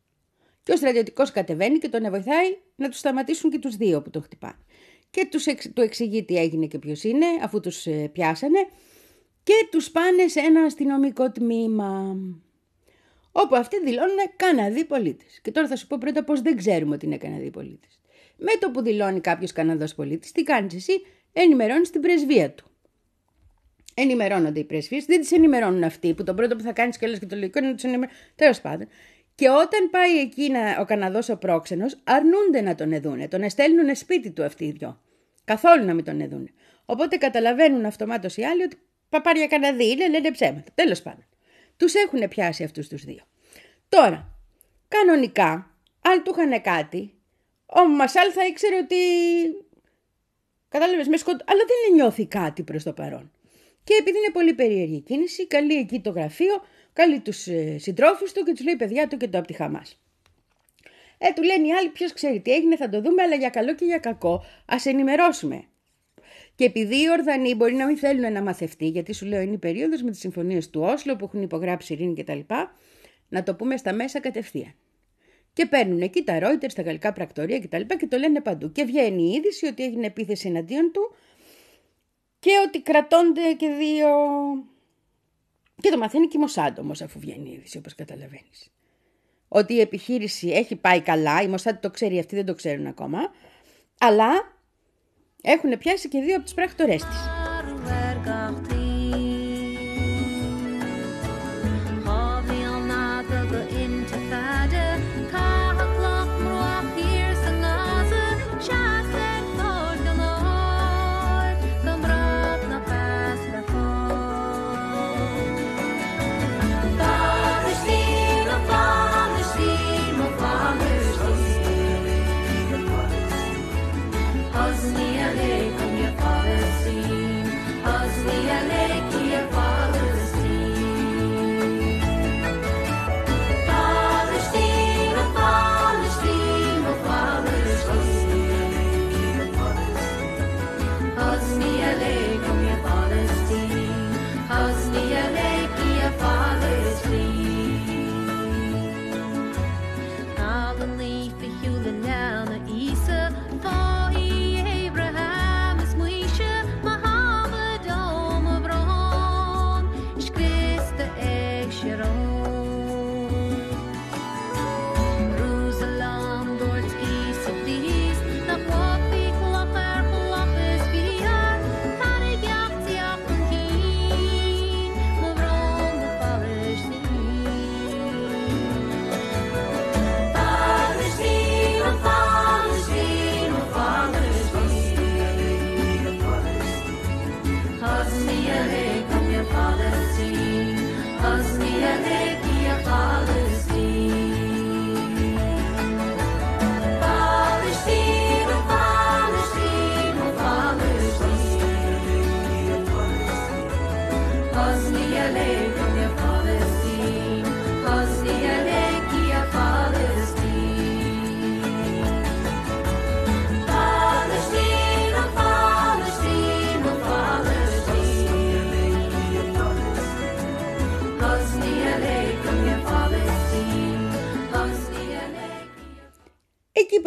Και 0.63 0.71
ο 0.71 0.75
στρατιωτικός 0.75 1.31
κατεβαίνει 1.31 1.77
και 1.77 1.89
τον 1.89 2.09
βοηθάει 2.09 2.57
να 2.75 2.89
τους 2.89 2.99
σταματήσουν 2.99 3.49
και 3.51 3.59
τους 3.59 3.75
δύο 3.75 4.01
που 4.01 4.09
τον 4.09 4.23
χτυπάνε. 4.23 4.57
Και 5.09 5.27
τους, 5.31 5.45
εξ- 5.45 5.73
του 5.73 5.81
εξηγεί 5.81 6.23
τι 6.23 6.37
έγινε 6.37 6.65
και 6.65 6.79
ποιος 6.79 7.03
είναι, 7.03 7.25
αφού 7.41 7.59
τους 7.59 7.85
ε, 7.85 8.09
πιάσανε, 8.13 8.59
και 9.43 9.53
τους 9.71 9.91
πάνε 9.91 10.27
σε 10.27 10.39
ένα 10.39 10.61
αστυνομικό 10.61 11.31
τμήμα. 11.31 12.17
Όπου 13.31 13.55
αυτοί 13.55 13.79
δηλώνουν 13.83 14.17
Καναδοί 14.35 14.85
πολίτες. 14.85 15.39
Και 15.41 15.51
τώρα 15.51 15.67
θα 15.67 15.75
σου 15.75 15.87
πω 15.87 15.97
πρώτα 15.99 16.23
πώς 16.23 16.41
δεν 16.41 16.57
ξέρουμε 16.57 16.95
ότι 16.95 17.05
είναι 17.05 17.17
Καναδοί 17.17 17.49
πολίτες. 17.49 17.99
Με 18.37 18.51
το 18.59 18.71
που 18.71 18.81
δηλώνει 18.81 19.19
κάποιος 19.19 19.51
Καναδός 19.51 19.95
πολίτης, 19.95 20.31
τι 20.31 20.43
κάνεις 20.43 20.73
εσύ, 20.73 21.01
ενημερώνεις 21.33 21.89
την 21.89 22.01
πρεσβεία 22.01 22.51
του. 22.51 22.70
Ενημερώνονται 23.93 24.59
οι 24.59 24.63
πρεσβείες, 24.63 25.05
δεν 25.05 25.19
τις 25.21 25.31
ενημερώνουν 25.31 25.83
αυτοί 25.83 26.13
που 26.13 26.23
το 26.23 26.33
πρώτο 26.33 26.55
που 26.55 26.61
θα 26.61 26.73
κάνεις 26.73 26.97
κιόλα 26.97 27.17
και 27.17 27.25
το 27.25 27.35
λογικό 27.35 27.59
είναι 27.59 27.67
να 27.67 27.73
τους 27.73 27.83
ενημερώνει. 27.83 28.17
Τέλος 28.35 28.61
πάντων. 28.61 28.87
Και 29.35 29.49
όταν 29.49 29.89
πάει 29.89 30.19
εκεί 30.19 30.49
να- 30.49 30.79
ο 30.79 30.85
Καναδός 30.85 31.29
ο 31.29 31.37
πρόξενος, 31.37 31.97
αρνούνται 32.03 32.61
να 32.61 32.75
τον 32.75 32.91
εδούνε. 32.91 33.27
Τον 33.27 33.41
εστέλνουν 33.41 33.95
σπίτι 33.95 34.31
του 34.31 34.43
αυτοί 34.43 34.65
οι 34.65 34.71
δυο. 34.71 35.01
Καθόλου 35.45 35.85
να 35.85 35.93
μην 35.93 36.03
τον 36.03 36.21
εδούνε. 36.21 36.47
Οπότε 36.85 37.17
καταλαβαίνουν 37.17 37.85
αυτομάτως 37.85 38.37
οι 38.37 38.43
άλλοι 38.43 38.63
ότι 38.63 38.79
παπάρια 39.09 39.47
Καναδί 39.47 39.89
είναι, 39.89 40.09
λένε 40.09 40.31
ψέματα. 40.31 40.71
Τέλος 40.75 41.01
πάντων. 41.01 41.25
Τους 41.77 41.93
έχουν 41.93 42.27
πιάσει 42.27 42.63
αυτούς 42.63 42.87
τους 42.87 43.03
δύο. 43.03 43.23
Τώρα, 43.89 44.27
κανονικά, 44.87 45.75
αν 46.01 46.23
του 46.23 46.35
είχαν 46.37 46.61
κάτι, 46.61 47.13
ο 47.65 47.87
Μασάλ 47.87 48.31
θα 48.33 48.45
ήξερε 48.45 48.77
ότι. 48.77 48.95
Κατάλαβες 50.69 51.07
με 51.07 51.17
σκοτ... 51.17 51.41
Αλλά 51.45 51.61
δεν 51.67 51.93
νιώθει 51.93 52.25
κάτι 52.25 52.63
προς 52.63 52.83
το 52.83 52.93
παρόν. 52.93 53.31
Και 53.83 53.93
επειδή 53.99 54.17
είναι 54.17 54.31
πολύ 54.33 54.53
περίεργη 54.53 54.95
η 54.95 55.01
κίνηση, 55.01 55.47
καλεί 55.47 55.75
εκεί 55.75 55.99
το 55.99 56.09
γραφείο, 56.09 56.63
καλεί 56.93 57.19
τους 57.19 57.47
ε, 57.47 57.77
συντρόφους 57.77 58.31
του 58.31 58.43
και 58.43 58.51
τους 58.51 58.65
λέει: 58.65 58.75
Παιδιά 58.75 59.07
του 59.07 59.17
και 59.17 59.27
το 59.27 59.37
από 59.37 59.47
τη 59.47 59.53
Χαμάς. 59.53 60.01
Ε, 61.17 61.33
του 61.35 61.43
λένε 61.43 61.67
οι 61.67 61.71
άλλοι: 61.71 61.89
Ποιος 61.89 62.13
ξέρει 62.13 62.39
τι 62.39 62.51
έγινε, 62.51 62.75
θα 62.75 62.89
το 62.89 63.01
δούμε, 63.01 63.21
αλλά 63.21 63.35
για 63.35 63.49
καλό 63.49 63.75
και 63.75 63.85
για 63.85 63.97
κακό, 63.97 64.43
ας 64.65 64.85
ενημερώσουμε. 64.85 65.63
Και 66.55 66.65
επειδή 66.65 66.95
οι 67.01 67.09
Ορδανοί 67.09 67.55
μπορεί 67.55 67.73
να 67.73 67.85
μην 67.85 67.97
θέλουν 67.97 68.23
ένα 68.23 68.41
μαθευτή, 68.41 68.87
γιατί 68.87 69.13
σου 69.13 69.25
λέω 69.25 69.41
είναι 69.41 69.53
η 69.53 69.57
περίοδος 69.57 70.01
με 70.01 70.11
τις 70.11 70.19
συμφωνίες 70.19 70.69
του 70.69 70.81
Όσλο 70.81 71.15
που 71.15 71.25
έχουν 71.25 71.41
υπογράψει 71.41 71.93
ειρήνη 71.93 72.23
κτλ., 72.23 72.39
να 73.29 73.43
το 73.43 73.55
πούμε 73.55 73.77
στα 73.77 73.93
μέσα 73.93 74.19
κατευθείαν. 74.19 74.73
Και 75.53 75.65
παίρνουν 75.65 76.01
εκεί 76.01 76.23
τα 76.23 76.39
Reuters, 76.41 76.73
τα 76.75 76.81
γαλλικά 76.81 77.13
πρακτορία 77.13 77.59
κτλ. 77.59 77.81
Και, 77.81 77.95
και 77.95 78.07
το 78.07 78.17
λένε 78.17 78.41
παντού. 78.41 78.71
Και 78.71 78.83
βγαίνει 78.83 79.23
η 79.23 79.31
είδηση 79.31 79.65
ότι 79.65 79.83
έγινε 79.83 80.05
επίθεση 80.05 80.47
εναντίον 80.47 80.91
του 80.91 81.15
και 82.41 82.51
ότι 82.67 82.81
κρατώνται 82.81 83.53
και 83.53 83.67
δύο. 83.67 84.09
Και 85.81 85.89
το 85.89 85.97
μαθαίνει 85.97 86.27
και 86.27 86.37
η 86.37 86.39
Μοσάντ 86.39 86.79
όμως 86.79 87.01
αφού 87.01 87.19
βγαίνει 87.19 87.49
η 87.49 87.53
είδηση, 87.53 87.77
όπως 87.77 87.95
καταλαβαίνεις. 87.95 88.71
Ότι 89.47 89.73
η 89.73 89.79
επιχείρηση 89.79 90.49
έχει 90.49 90.75
πάει 90.75 91.01
καλά, 91.01 91.41
η 91.41 91.47
Μοσάντ 91.47 91.75
το 91.79 91.89
ξέρει, 91.89 92.19
αυτοί 92.19 92.35
δεν 92.35 92.45
το 92.45 92.53
ξέρουν 92.53 92.87
ακόμα, 92.87 93.19
αλλά 93.99 94.57
έχουν 95.41 95.77
πιάσει 95.77 96.07
και 96.07 96.21
δύο 96.21 96.35
από 96.35 96.43
τις 96.43 96.53
πράκτορές 96.53 97.03
της. 97.03 97.30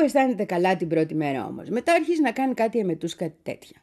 Εκεί 0.05 0.13
που 0.13 0.19
αισθάνεται 0.19 0.45
καλά 0.45 0.77
την 0.77 0.89
πρώτη 0.89 1.15
μέρα 1.15 1.47
όμως, 1.47 1.69
μετά 1.69 1.93
αρχίζει 1.93 2.21
να 2.21 2.33
κάνει 2.33 2.55
κάτι 2.55 2.79
εμετούς 2.79 3.15
κάτι 3.15 3.37
τέτοια. 3.43 3.77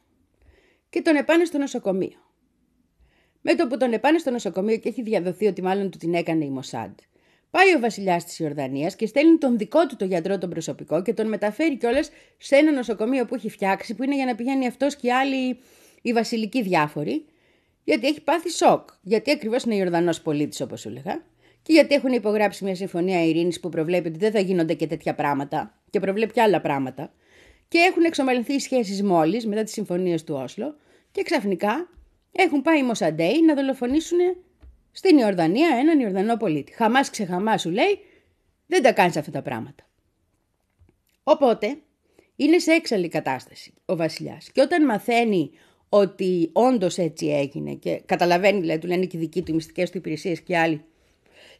Και 0.90 1.02
τον 1.02 1.16
επάνε 1.16 1.44
στο 1.44 1.58
νοσοκομείο. 1.58 2.18
Με 3.40 3.54
το 3.54 3.66
που 3.66 3.76
τον 3.76 3.92
επάνε 3.92 4.18
στο 4.18 4.30
νοσοκομείο 4.30 4.76
και 4.76 4.88
έχει 4.88 5.02
διαδοθεί 5.02 5.46
ότι 5.46 5.62
μάλλον 5.62 5.90
του 5.90 5.98
την 5.98 6.14
έκανε 6.14 6.44
η 6.44 6.48
Μοσάντ. 6.48 6.98
Πάει 7.50 7.74
ο 7.76 7.80
βασιλιάς 7.80 8.24
της 8.24 8.38
Ιορδανίας 8.38 8.96
και 8.96 9.06
στέλνει 9.06 9.36
τον 9.36 9.58
δικό 9.58 9.86
του 9.86 9.96
το 9.96 10.04
γιατρό 10.04 10.38
τον 10.38 10.50
προσωπικό 10.50 11.02
και 11.02 11.14
τον 11.14 11.28
μεταφέρει 11.28 11.76
κιόλας 11.76 12.10
σε 12.38 12.56
ένα 12.56 12.72
νοσοκομείο 12.72 13.24
που 13.24 13.34
έχει 13.34 13.50
φτιάξει, 13.50 13.94
που 13.94 14.02
είναι 14.02 14.14
για 14.14 14.24
να 14.24 14.34
πηγαίνει 14.34 14.66
αυτός 14.66 14.96
και 14.96 15.06
οι 15.06 15.12
άλλοι 15.12 15.58
οι 16.02 16.12
βασιλικοί 16.12 16.62
διάφοροι, 16.62 17.24
γιατί 17.84 18.06
έχει 18.06 18.20
πάθει 18.20 18.50
σοκ. 18.50 18.88
Γιατί 19.02 19.30
ακριβώς 19.30 19.62
είναι 19.62 19.74
Ιορδανός 19.74 20.20
πολίτης, 20.20 20.60
όπως 20.60 20.80
σου 20.80 20.88
έλεγα, 20.88 21.22
και 21.62 21.72
γιατί 21.72 21.94
έχουν 21.94 22.12
υπογράψει 22.12 22.64
μια 22.64 22.74
συμφωνία 22.74 23.24
ειρήνης 23.24 23.60
που 23.60 23.68
προβλέπει 23.68 24.08
ότι 24.08 24.18
δεν 24.18 24.32
θα 24.32 24.40
γίνονται 24.40 24.74
και 24.74 24.86
τέτοια 24.86 25.14
πράγματα 25.14 25.82
και 25.90 26.00
προβλέπει 26.00 26.32
και 26.32 26.40
άλλα 26.40 26.60
πράγματα. 26.60 27.12
Και 27.68 27.78
έχουν 27.78 28.04
εξομαλυνθεί 28.04 28.52
οι 28.52 28.58
σχέσεις 28.58 29.02
μόλις 29.02 29.46
μετά 29.46 29.62
τις 29.62 29.72
συμφωνίες 29.72 30.24
του 30.24 30.34
Όσλο 30.34 30.76
και 31.12 31.22
ξαφνικά 31.22 31.88
έχουν 32.32 32.62
πάει 32.62 32.78
οι 32.78 32.82
Μοσαντέοι 32.82 33.42
να 33.46 33.54
δολοφονήσουν 33.54 34.18
στην 34.90 35.18
Ιορδανία 35.18 35.76
έναν 35.80 36.00
Ιορδανό 36.00 36.36
πολίτη. 36.36 36.72
Χαμάς 36.72 37.10
ξεχαμάς 37.10 37.60
σου 37.60 37.70
λέει, 37.70 37.98
δεν 38.66 38.82
τα 38.82 38.92
κάνεις 38.92 39.16
αυτά 39.16 39.30
τα 39.30 39.42
πράγματα. 39.42 39.86
Οπότε 41.22 41.76
είναι 42.36 42.58
σε 42.58 42.72
έξαλλη 42.72 43.08
κατάσταση 43.08 43.74
ο 43.84 43.96
βασιλιάς 43.96 44.50
και 44.52 44.60
όταν 44.60 44.84
μαθαίνει 44.84 45.50
ότι 45.88 46.50
όντως 46.52 46.98
έτσι 46.98 47.26
έγινε 47.26 47.74
και 47.74 48.02
καταλαβαίνει, 48.06 48.60
δηλαδή 48.60 48.78
του 48.78 48.86
λένε 48.86 49.04
και 49.04 49.16
οι 49.16 49.20
δικοί 49.20 49.42
του, 49.42 49.50
οι 49.50 49.54
μυστικές 49.54 49.90
του 49.90 49.98
υπηρεσίες 49.98 50.40
και 50.40 50.58
άλλοι 50.58 50.84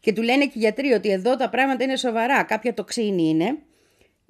και 0.03 0.13
του 0.13 0.23
λένε 0.23 0.45
και 0.45 0.53
οι 0.55 0.59
γιατροί 0.59 0.93
ότι 0.93 1.11
εδώ 1.11 1.37
τα 1.37 1.49
πράγματα 1.49 1.85
είναι 1.85 1.97
σοβαρά, 1.97 2.43
κάποια 2.43 2.75
τοξίνη 2.75 3.29
είναι, 3.29 3.59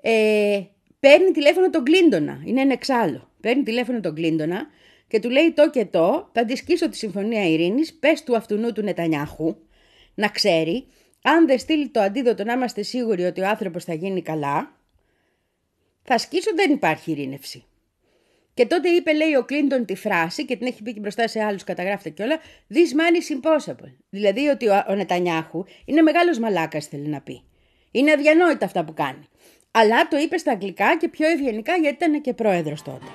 ε, 0.03 0.61
παίρνει 1.01 1.31
τηλέφωνο 1.31 1.71
τον 1.71 1.85
Κλίντονα, 1.85 2.43
είναι 2.45 2.61
ένα 2.61 2.73
εξάλλο. 2.73 3.31
Παίρνει 3.41 3.63
τηλέφωνο 3.63 4.01
τον 4.01 4.15
Κλίντονα 4.15 4.67
και 5.09 5.21
του 5.21 5.31
λέει 5.31 5.53
το 5.53 5.71
και 5.71 5.85
το, 5.85 6.31
θα 6.33 6.45
τη 6.45 6.57
σκίσω 6.57 6.89
τη 6.89 6.97
συμφωνία 6.97 7.49
ειρήνης, 7.49 7.95
πες 7.95 8.23
του 8.23 8.37
αυτού 8.37 8.73
του 8.73 8.83
Νετανιάχου, 8.83 9.57
να 10.15 10.29
ξέρει, 10.29 10.87
αν 11.23 11.47
δεν 11.47 11.59
στείλει 11.59 11.89
το 11.89 12.01
αντίδοτο 12.01 12.45
να 12.45 12.53
είμαστε 12.53 12.83
σίγουροι 12.83 13.25
ότι 13.25 13.41
ο 13.41 13.49
άνθρωπος 13.49 13.85
θα 13.85 13.95
γίνει 13.95 14.23
καλά, 14.23 14.77
θα 16.03 16.19
σκίσω 16.19 16.51
δεν 16.55 16.71
υπάρχει 16.71 17.11
ειρήνευση. 17.11 17.65
Και 18.55 18.67
τότε 18.67 18.89
είπε, 18.89 19.13
λέει 19.13 19.35
ο 19.35 19.45
Κλίντον 19.45 19.85
τη 19.85 19.95
φράση 19.95 20.45
και 20.45 20.57
την 20.57 20.67
έχει 20.67 20.83
πει 20.83 20.93
και 20.93 21.01
μπροστά 21.01 21.29
σε 21.29 21.43
άλλους, 21.43 21.65
καταγράφεται 21.65 22.11
κιόλα. 22.11 22.39
This 22.69 22.77
man 22.77 23.15
is 23.17 23.37
impossible. 23.37 23.93
Δηλαδή 24.11 24.49
ότι 24.49 24.69
ο, 24.69 24.85
ο 24.89 24.95
Νετανιάχου 24.95 25.65
είναι 25.85 26.03
μεγάλος 26.03 26.39
μαλάκας, 26.39 26.87
θέλει 26.87 27.09
να 27.09 27.21
πει. 27.21 27.45
Είναι 27.91 28.13
αδιανόητα 28.13 28.65
αυτά 28.65 28.85
που 28.85 28.95
κάνει. 28.95 29.29
Αλλά 29.71 30.09
το 30.09 30.17
είπε 30.17 30.39
στα 30.39 30.53
αγγλικά 30.53 30.97
και 30.97 31.09
πιο 31.09 31.29
ευγενικά 31.29 31.77
γιατί 31.77 32.05
ήταν 32.05 32.21
και 32.21 32.35
πρόεδρος 32.35 32.83
τότε. 32.83 33.07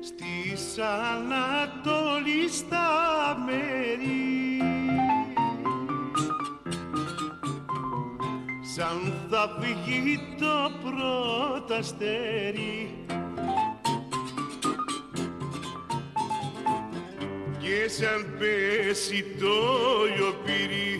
Στις 0.00 0.78
Ανατολή 0.78 2.48
στα 2.48 2.88
μέρη 3.46 4.17
Σαν 8.78 9.12
θα 9.30 9.58
βγει 9.60 10.20
το 10.38 10.70
πρώτο 10.82 11.74
αστέρι. 11.74 12.94
Και 17.58 17.88
σαν 17.88 18.36
πέσει 18.38 19.24
το 19.40 19.54
λιοπύρι 20.16 20.98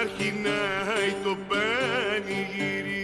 Αρχινάει 0.00 1.12
το 1.24 1.36
πανηγύρι 1.48 3.03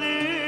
τους 0.00 0.45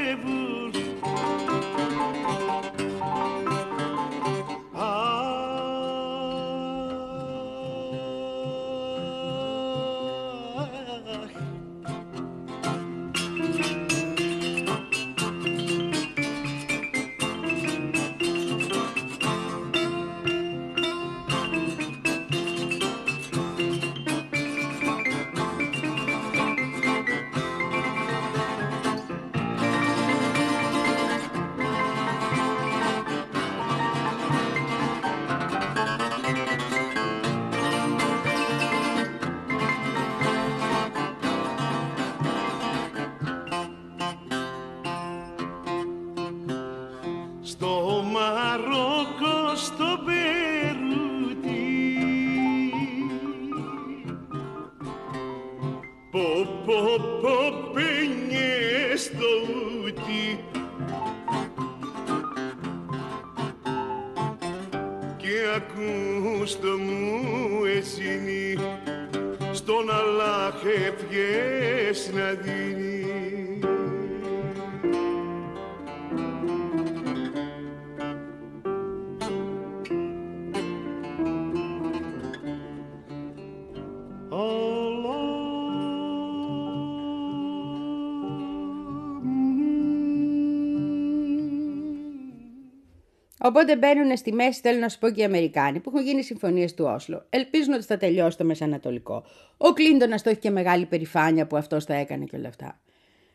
Οπότε 93.48 93.76
μπαίνουν 93.76 94.16
στη 94.16 94.32
μέση, 94.32 94.60
θέλω 94.60 94.78
να 94.78 94.88
σου 94.88 94.98
πω 94.98 95.10
και 95.10 95.20
οι 95.20 95.24
Αμερικάνοι 95.24 95.80
που 95.80 95.90
έχουν 95.94 96.06
γίνει 96.06 96.22
συμφωνίες 96.22 96.74
του 96.74 96.84
Όσλο. 96.84 97.26
Ελπίζουν 97.30 97.72
ότι 97.72 97.84
θα 97.84 97.96
τελειώσει 97.96 98.36
το 98.36 98.44
Μεσανατολικό. 98.44 99.24
Ο 99.56 99.72
Κλίντονας 99.72 100.22
το 100.22 100.30
έχει 100.30 100.38
και 100.38 100.50
μεγάλη 100.50 100.86
περηφάνεια 100.86 101.46
που 101.46 101.56
αυτός 101.56 101.84
τα 101.84 101.94
έκανε 101.94 102.24
και 102.24 102.36
όλα 102.36 102.48
αυτά. 102.48 102.80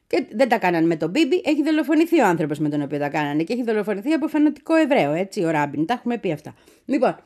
Και 0.07 0.17
Και 0.17 0.35
δεν 0.35 0.49
τα 0.49 0.57
κάνανε 0.57 0.87
με 0.87 0.95
τον 0.95 1.09
Μπίμπι, 1.09 1.41
έχει 1.45 1.63
δολοφονηθεί 1.63 2.19
ο 2.19 2.25
άνθρωπος 2.25 2.59
με 2.59 2.69
τον 2.69 2.81
οποίο 2.81 2.99
τα 2.99 3.09
κάνανε 3.09 3.43
και 3.43 3.53
έχει 3.53 3.63
δολοφονηθεί 3.63 4.11
από 4.11 4.27
φανατικό 4.27 4.75
Εβραίο, 4.75 5.11
έτσι, 5.11 5.43
ο 5.43 5.49
Ράμπιν. 5.49 5.85
Τα 5.85 5.93
έχουμε 5.93 6.17
πει 6.17 6.31
αυτά. 6.31 6.55
Λοιπόν, 6.85 7.23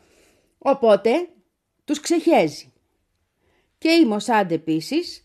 οπότε 0.58 1.10
τους 1.86 2.00
ξεχέζει. 2.00 2.74
Και 3.78 3.90
η 3.90 4.06
Μοσάντ 4.06 4.52
επίσης 4.52 5.24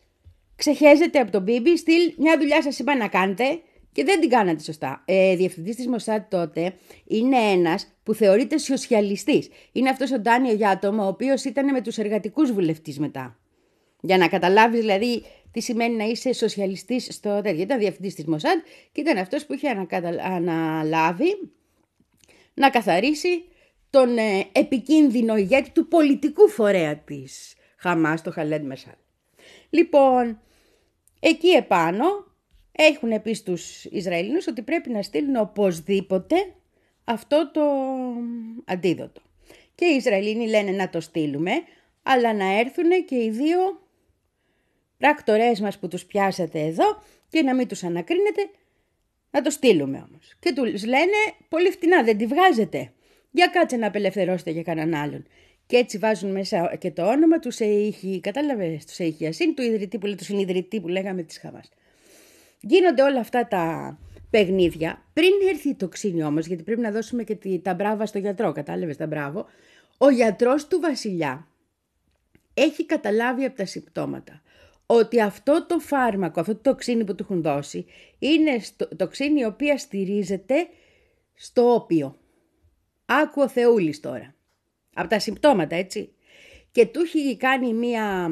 ξεχέζεται 0.56 1.18
από 1.18 1.30
τον 1.30 1.42
Μπίμπι, 1.42 1.76
στυλ 1.76 2.14
μια 2.16 2.38
δουλειά 2.38 2.62
σας 2.62 2.78
είπα 2.78 2.96
να 2.96 3.08
κάνετε 3.08 3.60
και 3.92 4.04
δεν 4.04 4.20
την 4.20 4.28
κάνατε 4.28 4.62
σωστά. 4.62 5.02
Ε, 5.04 5.36
Διευθυντής 5.36 5.76
της 5.76 5.86
Μοσάντ 5.88 6.22
τότε 6.28 6.74
είναι 7.06 7.36
ένας 7.36 7.86
που 8.02 8.14
θεωρείται 8.14 8.58
σοσιαλιστής. 8.58 9.48
Είναι 9.72 9.88
αυτός 9.88 10.12
ο 10.12 10.18
Ντάνιο 10.18 10.52
Γιάτομ, 10.52 10.98
ο 10.98 11.06
οποίος 11.06 11.44
ήταν 11.44 11.72
με 11.72 11.80
τους 11.80 11.98
εργατικούς 11.98 12.52
βουλευτής 12.52 12.98
μετά. 12.98 13.36
Για 14.00 14.18
να 14.18 14.28
καταλάβεις 14.28 14.80
δηλαδή 14.80 15.24
τι 15.50 15.60
σημαίνει 15.60 15.96
να 15.96 16.04
είσαι 16.04 16.32
σοσιαλιστής 16.32 17.08
στο 17.10 17.40
τέτοιο. 17.42 17.62
Ήταν 17.62 17.78
διευθυντής 17.78 18.14
της 18.14 18.24
Μοσάντ 18.24 18.58
και 18.92 19.00
ήταν 19.00 19.16
αυτός 19.18 19.46
που 19.46 19.54
είχε 19.54 19.68
ανακατα- 19.68 20.22
αναλάβει 20.24 21.50
να 22.54 22.70
καθαρίσει 22.70 23.44
τον 23.90 24.18
ε, 24.18 24.46
επικίνδυνο 24.52 25.36
ηγέτη 25.36 25.70
του 25.70 25.88
πολιτικού 25.88 26.48
φορέα 26.48 26.96
της 26.96 27.54
Χαμάς, 27.76 28.22
το 28.22 28.30
Χαλέντ 28.30 28.64
Μεσάλ. 28.64 28.94
Λοιπόν, 29.70 30.40
εκεί 31.20 31.48
επάνω 31.48 32.04
έχουν 32.72 33.22
πει 33.22 33.32
στους 33.32 33.84
Ισραηλινούς 33.84 34.46
ότι 34.46 34.62
πρέπει 34.62 34.90
να 34.90 35.02
στείλουν 35.02 35.36
οπωσδήποτε 35.36 36.36
αυτό 37.04 37.50
το 37.52 37.62
αντίδοτο. 38.64 39.20
Και 39.74 39.84
οι 39.84 39.94
Ισραηλίνοι 39.96 40.48
λένε 40.48 40.70
να 40.70 40.88
το 40.88 41.00
στείλουμε, 41.00 41.52
αλλά 42.02 42.34
να 42.34 42.58
έρθουν 42.58 43.04
και 43.06 43.14
οι 43.14 43.30
δύο 43.30 43.58
πράκτορές 44.98 45.60
μας 45.60 45.78
που 45.78 45.88
τους 45.88 46.04
πιάσατε 46.04 46.60
εδώ 46.60 47.02
και 47.28 47.42
να 47.42 47.54
μην 47.54 47.68
τους 47.68 47.84
ανακρίνετε, 47.84 48.50
να 49.30 49.42
το 49.42 49.50
στείλουμε 49.50 50.04
όμως. 50.08 50.34
Και 50.38 50.52
τους 50.52 50.84
λένε 50.84 51.16
πολύ 51.48 51.70
φτηνά, 51.70 52.02
δεν 52.02 52.16
τη 52.16 52.26
βγάζετε. 52.26 52.92
Για 53.30 53.46
κάτσε 53.46 53.76
να 53.76 53.86
απελευθερώσετε 53.86 54.50
για 54.50 54.62
κανέναν 54.62 55.00
άλλον. 55.00 55.26
Και 55.66 55.76
έτσι 55.76 55.98
βάζουν 55.98 56.30
μέσα 56.30 56.76
και 56.76 56.90
το 56.90 57.06
όνομα 57.06 57.38
τους 57.38 57.54
Σεϊχη, 57.54 58.20
κατάλαβες, 58.20 58.84
τους 58.84 58.94
Σεϊχη 58.94 59.26
Ασίν, 59.26 59.54
του 59.54 59.62
ιδρυτή 59.62 59.98
που, 59.98 60.14
τους 60.14 60.26
συνειδητή 60.26 60.80
που 60.80 60.88
λέγαμε 60.88 61.22
της 61.22 61.38
Χαμάς. 61.38 61.68
Γίνονται 62.62 63.02
όλα 63.02 63.20
αυτά 63.20 63.48
τα 63.48 63.98
παιχνίδια. 64.30 65.02
Πριν 65.12 65.30
έρθει 65.48 65.68
η 65.68 65.74
τοξίνη 65.74 66.24
όμως, 66.24 66.46
γιατί 66.46 66.62
πρέπει 66.62 66.80
να 66.80 66.90
δώσουμε 66.90 67.22
και 67.24 67.34
τη- 67.34 67.58
τα 67.58 67.74
μπράβα 67.74 68.06
στο 68.06 68.18
γιατρό, 68.18 68.52
κατάλαβες 68.52 68.96
τα 68.96 69.06
μπράβο, 69.06 69.46
ο 69.98 70.10
γιατρός 70.10 70.66
του 70.66 70.80
βασιλιά 70.80 71.46
έχει 72.54 72.86
καταλάβει 72.86 73.44
από 73.44 73.56
τα 73.56 73.64
συμπτώματα 73.64 74.42
ότι 74.86 75.20
αυτό 75.20 75.66
το 75.66 75.78
φάρμακο, 75.78 76.40
αυτό 76.40 76.54
το 76.54 76.60
τοξίνη 76.70 77.04
που 77.04 77.14
του 77.14 77.22
έχουν 77.22 77.42
δώσει, 77.42 77.86
είναι 78.18 78.58
στο, 78.58 78.88
τοξίνη 78.96 79.40
η 79.40 79.44
οποία 79.44 79.78
στηρίζεται 79.78 80.68
στο 81.34 81.74
όπιο. 81.74 82.16
Άκου 83.06 83.42
ο 83.42 83.48
Θεούλης 83.48 84.00
τώρα. 84.00 84.34
Από 84.94 85.08
τα 85.08 85.18
συμπτώματα, 85.18 85.76
έτσι. 85.76 86.12
Και 86.72 86.86
του 86.86 87.00
έχει 87.00 87.36
κάνει 87.36 87.72
μία 87.74 88.30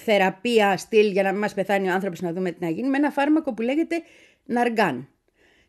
θεραπεία 0.00 0.76
στυλ 0.76 1.10
για 1.10 1.22
να 1.22 1.30
μην 1.30 1.40
μας 1.40 1.54
πεθάνει 1.54 1.88
ο 1.88 1.92
άνθρωπος 1.92 2.20
να 2.20 2.32
δούμε 2.32 2.50
τι 2.50 2.64
να 2.64 2.70
γίνει 2.70 2.88
με 2.88 2.96
ένα 2.96 3.10
φάρμακο 3.10 3.54
που 3.54 3.62
λέγεται 3.62 4.02
Ναργκάν. 4.44 5.08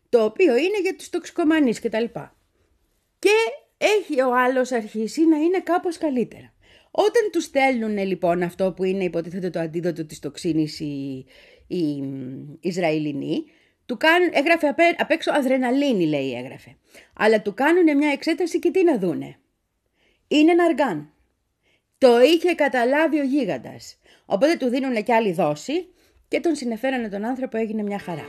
Το 0.08 0.24
οποίο 0.24 0.56
είναι 0.56 0.80
για 0.82 0.96
τους 0.96 1.10
τοξικομανείς 1.10 1.80
κτλ. 1.80 2.04
Και 3.18 3.30
έχει 3.78 4.20
ο 4.20 4.36
άλλος 4.36 4.72
αρχίσει 4.72 5.26
να 5.26 5.36
είναι 5.36 5.60
κάπως 5.60 5.98
καλύτερα. 5.98 6.52
Όταν 6.90 7.30
τους 7.32 7.44
στέλνουν 7.44 7.98
λοιπόν 7.98 8.42
αυτό 8.42 8.72
που 8.72 8.84
είναι 8.84 9.04
υποτίθεται 9.04 9.50
το 9.50 9.60
αντίδοτο 9.60 10.04
της 10.04 10.18
τοξίνης 10.18 10.80
οι, 10.80 11.26
οι 11.66 12.02
μ, 12.02 12.56
Ισραηλινοί, 12.60 13.44
του 13.86 13.96
κάνουν, 13.96 14.28
έγραφε 14.32 14.68
απ, 14.68 14.78
απ' 14.98 15.10
έξω 15.10 15.32
αδρεναλίνη 15.32 16.06
λέει 16.06 16.34
έγραφε. 16.34 16.76
Αλλά 17.16 17.42
του 17.42 17.54
κάνουν 17.54 17.96
μια 17.96 18.10
εξέταση 18.10 18.58
και 18.58 18.70
τι 18.70 18.84
να 18.84 18.98
δούνε. 18.98 19.38
Είναι 20.28 20.50
ένα 20.50 20.64
αργάν. 20.64 21.12
Το 21.98 22.20
είχε 22.20 22.54
καταλάβει 22.54 23.20
ο 23.20 23.24
γίγαντας. 23.24 23.98
Οπότε 24.26 24.56
του 24.56 24.68
δίνουν 24.68 25.02
και 25.02 25.14
άλλη 25.14 25.32
δόση 25.32 25.88
και 26.28 26.40
τον 26.40 26.54
συνεφέρανε 26.54 27.08
τον 27.08 27.24
άνθρωπο 27.24 27.56
έγινε 27.58 27.82
μια 27.82 27.98
χαρά. 27.98 28.24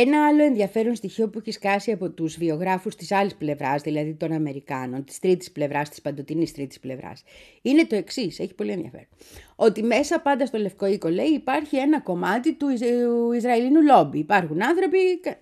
Ένα 0.00 0.26
άλλο 0.26 0.42
ενδιαφέρον 0.44 0.94
στοιχείο 0.94 1.28
που 1.28 1.38
έχει 1.38 1.50
σκάσει 1.50 1.92
από 1.92 2.10
τους 2.10 2.36
βιογράφους 2.36 2.94
της 2.94 3.12
άλλης 3.12 3.34
πλευράς, 3.34 3.82
δηλαδή 3.82 4.14
των 4.14 4.32
Αμερικάνων, 4.32 5.04
της 5.04 5.18
τρίτης 5.18 5.50
πλευράς, 5.52 5.88
της 5.88 6.00
παντοτινής 6.00 6.52
τρίτης 6.52 6.80
πλευράς, 6.80 7.22
είναι 7.62 7.84
το 7.86 7.96
εξής, 7.96 8.38
έχει 8.38 8.54
πολύ 8.54 8.70
ενδιαφέρον. 8.70 9.06
Ότι 9.56 9.82
μέσα 9.82 10.20
πάντα 10.20 10.46
στο 10.46 10.58
Λευκό 10.58 10.86
Οίκο, 10.86 11.08
λέει, 11.08 11.26
υπάρχει 11.26 11.76
ένα 11.76 12.00
κομμάτι 12.00 12.54
του, 12.54 12.68
Ισ- 12.68 12.82
του 12.82 13.32
Ισραηλινού 13.32 13.82
λόμπι. 13.82 14.18
Υπάρχουν 14.18 14.62
άνθρωποι... 14.62 15.20
κα- 15.20 15.36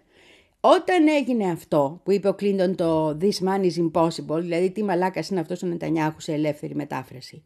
Όταν 0.61 1.09
έγινε 1.09 1.51
αυτό 1.51 2.01
που 2.05 2.13
είπε 2.13 2.29
ο 2.29 2.35
Κλίντον 2.35 2.77
το 2.77 3.19
This 3.21 3.49
man 3.49 3.61
is 3.71 3.91
impossible, 3.91 4.41
δηλαδή 4.41 4.71
τι 4.71 4.83
μαλάκας 4.85 5.29
είναι 5.29 5.41
αυτός 5.41 5.63
ο 5.63 5.67
Νετανιάχου 5.67 6.21
σε 6.21 6.33
ελεύθερη 6.33 6.75
μετάφραση, 6.75 7.43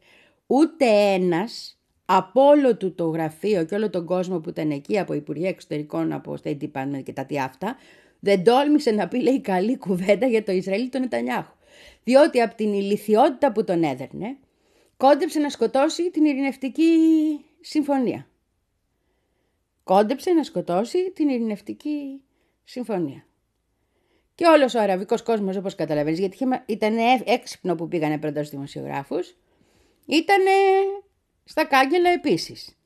ούτε 0.46 0.84
ένας 0.86 1.79
από 2.12 2.42
όλο 2.42 2.76
του 2.76 2.94
το 2.94 3.08
γραφείο 3.08 3.64
και 3.64 3.74
όλο 3.74 3.90
τον 3.90 4.06
κόσμο 4.06 4.40
που 4.40 4.48
ήταν 4.48 4.70
εκεί, 4.70 4.98
από 4.98 5.12
Υπουργεία 5.12 5.48
Εξωτερικών, 5.48 6.12
από 6.12 6.36
State 6.42 6.58
Department 6.60 7.02
και 7.04 7.12
τα 7.12 7.24
τι 7.24 7.38
αυτά, 7.38 7.76
δεν 8.20 8.44
τόλμησε 8.44 8.90
να 8.90 9.08
πει 9.08 9.22
λέει 9.22 9.40
καλή 9.40 9.76
κουβέντα 9.78 10.26
για 10.26 10.44
το 10.44 10.52
Ισραήλ 10.52 10.88
τον 10.88 11.00
Νετανιάχου. 11.00 11.54
Διότι 12.04 12.40
από 12.40 12.54
την 12.54 12.72
ηλικιότητα 12.72 13.52
που 13.52 13.64
τον 13.64 13.82
έδερνε, 13.82 14.36
κόντεψε 14.96 15.38
να 15.38 15.50
σκοτώσει 15.50 16.10
την 16.10 16.24
ειρηνευτική 16.24 16.84
συμφωνία. 17.60 18.26
Κόντεψε 19.84 20.30
να 20.30 20.42
σκοτώσει 20.42 21.10
την 21.10 21.28
ειρηνευτική 21.28 22.22
συμφωνία. 22.64 23.26
Και 24.34 24.46
όλος 24.46 24.74
ο 24.74 24.80
αραβικός 24.80 25.22
κόσμος, 25.22 25.56
όπως 25.56 25.74
καταλαβαίνεις, 25.74 26.18
γιατί 26.18 26.38
ήταν 26.66 26.96
έξυπνο 27.24 27.74
που 27.74 27.88
πήγανε 27.88 28.18
πρώτα 28.18 28.38
στους 28.38 28.50
δημοσιογράφους, 28.50 29.36
ήταν 30.06 30.42
στα 31.50 31.64
κάγκελα 31.64 32.10
επίσης. 32.10 32.76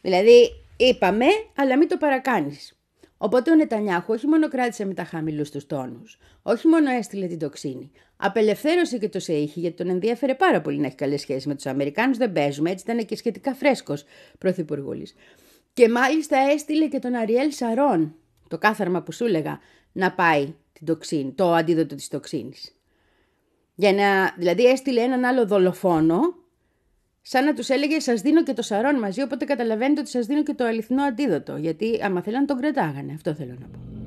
Δηλαδή, 0.00 0.50
είπαμε, 0.76 1.26
αλλά 1.56 1.76
μην 1.76 1.88
το 1.88 1.96
παρακάνεις. 1.96 2.78
Οπότε 3.16 3.50
ο 3.50 3.54
Νετανιάχου 3.54 4.12
όχι 4.12 4.26
μόνο 4.26 4.48
κράτησε 4.48 4.84
με 4.84 4.94
τα 4.94 5.04
χαμηλούς 5.04 5.50
τους 5.50 5.66
τόνους, 5.66 6.18
όχι 6.42 6.68
μόνο 6.68 6.90
έστειλε 6.90 7.26
την 7.26 7.38
τοξίνη, 7.38 7.90
απελευθέρωσε 8.16 8.98
και 8.98 9.08
το 9.08 9.20
ΣΕΙΧΙ 9.20 9.60
γιατί 9.60 9.76
τον 9.76 9.88
ενδιαφέρε 9.88 10.34
πάρα 10.34 10.60
πολύ 10.60 10.78
να 10.78 10.86
έχει 10.86 10.94
καλές 10.94 11.20
σχέσεις 11.20 11.46
με 11.46 11.54
τους 11.54 11.66
Αμερικάνους. 11.66 12.16
Δεν 12.16 12.32
παίζουμε, 12.32 12.70
έτσι 12.70 12.84
ήταν 12.90 13.06
και 13.06 13.16
σχετικά 13.16 13.54
φρέσκος 13.54 14.04
πρωθυπουργούλης. 14.38 15.14
Και 15.72 15.88
μάλιστα 15.88 16.38
έστειλε 16.38 16.88
και 16.88 16.98
τον 16.98 17.14
Αριέλ 17.14 17.52
Σαρών, 17.52 18.14
το 18.48 18.58
κάθαρμα 18.58 19.02
που 19.02 19.12
σου 19.12 19.24
έλεγα, 19.24 19.58
να 19.92 20.12
πάει 20.12 20.54
την 20.72 20.86
τοξίνη, 20.86 21.32
το 21.32 21.52
αντίδοτο 21.52 21.94
της 21.94 22.08
τοξίνης. 22.08 22.72
Για 23.74 23.92
να, 23.92 24.34
δηλαδή 24.38 24.64
έστειλε 24.64 25.00
έναν 25.00 25.24
άλλο 25.24 25.46
δολοφόνο, 25.46 26.20
σαν 27.30 27.44
να 27.44 27.54
τους 27.54 27.68
έλεγε 27.68 28.00
σας 28.00 28.20
δίνω 28.20 28.42
και 28.42 28.52
το 28.52 28.62
σαρών 28.62 28.98
μαζί, 28.98 29.22
οπότε 29.22 29.44
καταλαβαίνετε 29.44 30.00
ότι 30.00 30.10
σας 30.10 30.26
δίνω 30.26 30.42
και 30.42 30.54
το 30.54 30.64
αληθινό 30.64 31.02
αντίδοτο, 31.02 31.56
γιατί 31.56 32.00
άμα 32.02 32.22
θέλαν 32.22 32.46
τον 32.46 32.56
κρατάγανε, 32.56 33.12
αυτό 33.12 33.34
θέλω 33.34 33.56
να 33.60 33.66
πω. 33.66 33.97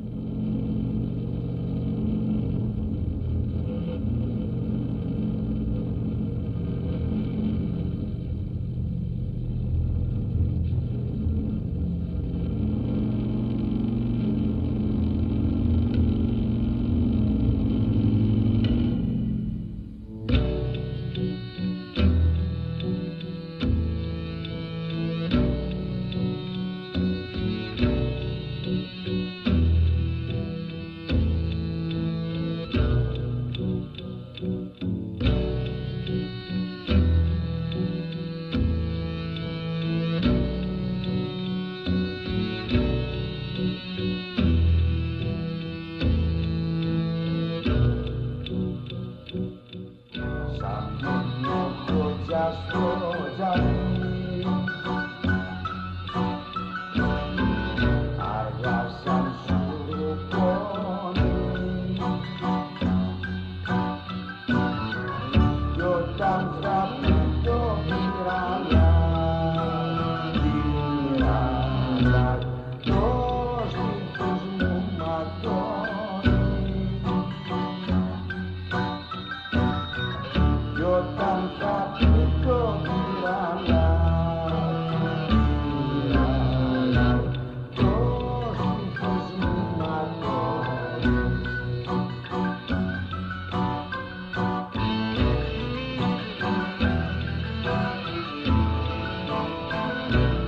Στα 100.12 100.41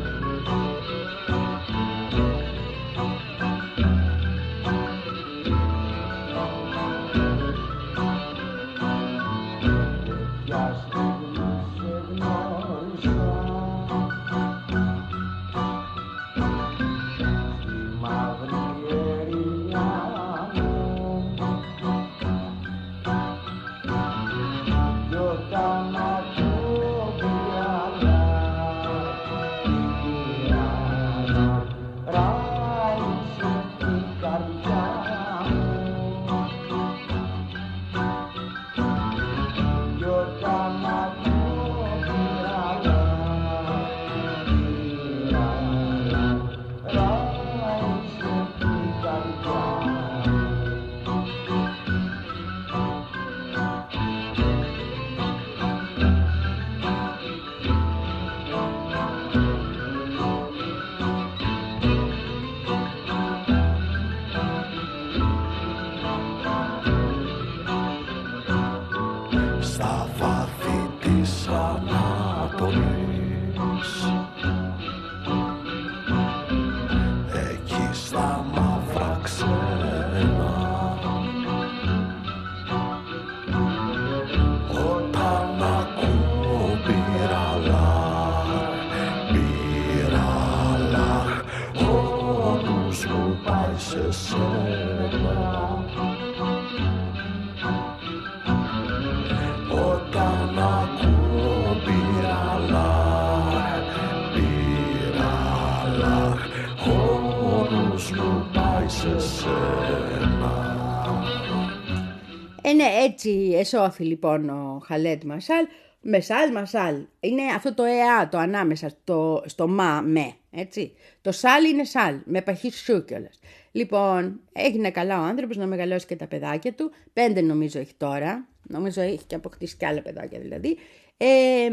Ε, 112.65 112.73
ναι, 112.73 112.87
έτσι 113.03 113.51
εσώθη 113.53 114.03
λοιπόν 114.03 114.49
ο 114.49 114.81
Χαλέτ 114.85 115.23
Μασάλ, 115.23 115.65
Μεσάλ, 116.05 116.51
μασάλ. 116.51 116.95
Είναι 117.19 117.41
αυτό 117.55 117.73
το 117.73 117.83
εα, 117.83 118.29
το 118.29 118.37
ανάμεσα, 118.37 118.89
στο, 118.89 119.43
στο 119.45 119.67
μα, 119.67 120.01
με, 120.01 120.33
έτσι. 120.51 120.95
Το 121.21 121.31
σάλ 121.31 121.65
είναι 121.65 121.83
σάλ, 121.83 122.19
με 122.25 122.41
παχύς 122.41 122.75
σου 122.75 123.05
κιόλας. 123.05 123.39
Λοιπόν, 123.71 124.39
έγινε 124.53 124.91
καλά 124.91 125.19
ο 125.19 125.23
άνθρωπος 125.23 125.57
να 125.57 125.65
μεγαλώσει 125.65 126.05
και 126.05 126.15
τα 126.15 126.27
παιδάκια 126.27 126.73
του. 126.73 126.91
Πέντε 127.13 127.41
νομίζω 127.41 127.79
έχει 127.79 127.93
τώρα. 127.97 128.47
Νομίζω 128.67 129.01
έχει 129.01 129.25
και 129.27 129.35
αποκτήσει 129.35 129.77
και 129.77 129.85
άλλα 129.85 130.01
παιδάκια 130.01 130.39
δηλαδή. 130.39 130.77
Ε, 131.17 131.69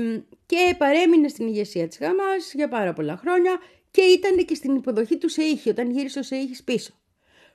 και 0.47 0.75
παρέμεινε 0.79 1.29
στην 1.29 1.47
ηγεσία 1.47 1.89
της 1.89 1.99
Χαμάς 1.99 2.53
για 2.55 2.69
πάρα 2.69 2.93
πολλά 2.93 3.17
χρόνια 3.17 3.59
και 3.91 4.01
ήταν 4.01 4.45
και 4.45 4.55
στην 4.55 4.75
υποδοχή 4.75 5.19
του 5.19 5.29
Σεήχη 5.29 5.69
όταν 5.69 5.91
γύρισε 5.91 6.19
ο 6.19 6.23
Σεήχης 6.23 6.65
πίσω. 6.65 6.93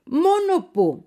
Μόνο 0.03 0.70
που 0.72 1.05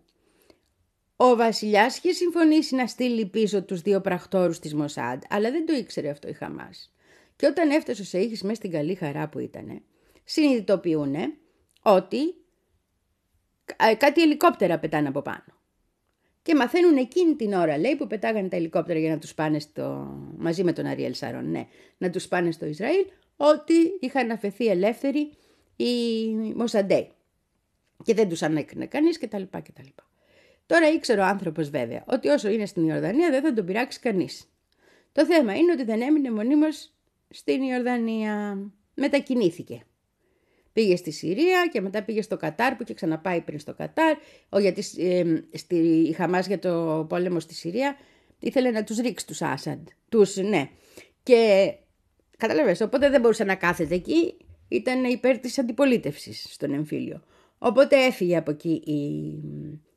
ο 1.20 1.36
βασιλιάς 1.36 1.96
είχε 1.96 2.12
συμφωνήσει 2.12 2.74
να 2.74 2.86
στείλει 2.86 3.26
πίσω 3.26 3.62
τους 3.62 3.80
δύο 3.80 4.00
πρακτόρους 4.00 4.58
της 4.58 4.74
Μοσάντ, 4.74 5.22
αλλά 5.28 5.50
δεν 5.50 5.66
το 5.66 5.72
ήξερε 5.72 6.08
αυτό 6.08 6.28
η 6.28 6.32
Χαμάς. 6.32 6.92
Και 7.36 7.46
όταν 7.46 7.70
έφτασε 7.70 8.02
ο 8.02 8.04
Σεήχης 8.04 8.42
μέσα 8.42 8.54
στην 8.54 8.70
καλή 8.70 8.94
χαρά 8.94 9.28
που 9.28 9.38
ήτανε, 9.38 9.82
συνειδητοποιούν 10.24 11.14
ότι 11.82 12.34
ε, 13.76 13.94
κάτι 13.94 14.22
ελικόπτερα 14.22 14.78
πετάνε 14.78 15.08
από 15.08 15.22
πάνω. 15.22 15.44
Και 16.42 16.54
μαθαίνουν 16.54 16.96
εκείνη 16.96 17.34
την 17.34 17.52
ώρα, 17.52 17.78
λέει, 17.78 17.96
που 17.96 18.06
πετάγανε 18.06 18.48
τα 18.48 18.56
ελικόπτερα 18.56 18.98
για 18.98 19.10
να 19.10 19.18
τους 19.18 19.34
πάνε 19.34 19.58
στο... 19.58 20.16
μαζί 20.36 20.64
με 20.64 20.72
τον 20.72 20.86
Αριέλ 20.86 21.14
Σαρών, 21.14 21.50
ναι, 21.50 21.66
να 21.98 22.10
τους 22.10 22.28
πάνε 22.28 22.50
στο 22.50 22.66
Ισραήλ, 22.66 23.06
ότι 23.36 23.74
είχαν 24.00 24.30
αφαιθεί 24.30 24.66
ελεύθεροι 24.66 25.32
οι 25.76 26.24
Μοσαντέοι. 26.54 27.10
Και 28.04 28.14
δεν 28.14 28.28
τους 28.28 28.42
ανέκρινε 28.42 28.86
κανείς 28.86 29.18
κτλ. 29.18 29.42
κτλ. 29.42 29.86
Τώρα 30.68 30.88
ήξερε 30.88 31.20
ο 31.20 31.24
άνθρωπος 31.24 31.70
βέβαια 31.70 32.04
ότι 32.06 32.28
όσο 32.28 32.48
είναι 32.48 32.66
στην 32.66 32.88
Ιορδανία 32.88 33.30
δεν 33.30 33.42
θα 33.42 33.52
τον 33.52 33.64
πειράξει 33.64 34.00
κανείς. 34.00 34.52
Το 35.12 35.26
θέμα 35.26 35.54
είναι 35.54 35.72
ότι 35.72 35.84
δεν 35.84 36.02
έμεινε 36.02 36.30
μονίμως 36.30 36.92
στην 37.30 37.62
Ιορδανία. 37.62 38.58
Μετακινήθηκε. 38.94 39.82
Πήγε 40.72 40.96
στη 40.96 41.10
Συρία 41.10 41.68
και 41.72 41.80
μετά 41.80 42.02
πήγε 42.02 42.22
στο 42.22 42.36
Κατάρ 42.36 42.74
που 42.74 42.82
είχε 42.82 42.94
ξαναπάει 42.94 43.40
πριν 43.40 43.58
στο 43.58 43.74
Κατάρ. 43.74 44.16
Ο, 44.48 44.58
γιατί 44.58 44.84
ε, 44.96 45.24
στη, 45.52 45.76
η 46.08 46.12
Χαμάς 46.12 46.46
για 46.46 46.58
το 46.58 47.06
πόλεμο 47.08 47.40
στη 47.40 47.54
Συρία 47.54 47.96
ήθελε 48.38 48.70
να 48.70 48.84
τους 48.84 48.98
ρίξει 48.98 49.26
τους 49.26 49.42
Άσαντ. 49.42 49.88
Τους, 50.08 50.36
ναι. 50.36 50.70
Και 51.22 51.72
καταλαβαίνεις, 52.36 52.80
οπότε 52.80 53.10
δεν 53.10 53.20
μπορούσε 53.20 53.44
να 53.44 53.54
κάθεται 53.54 53.94
εκεί. 53.94 54.36
Ήταν 54.68 55.04
υπέρ 55.04 55.38
της 55.38 55.58
αντιπολίτευσης 55.58 56.46
στον 56.50 56.72
εμφύλιο. 56.72 57.22
Οπότε 57.58 58.04
έφυγε 58.04 58.36
από 58.36 58.50
εκεί 58.50 58.82
η 58.84 58.98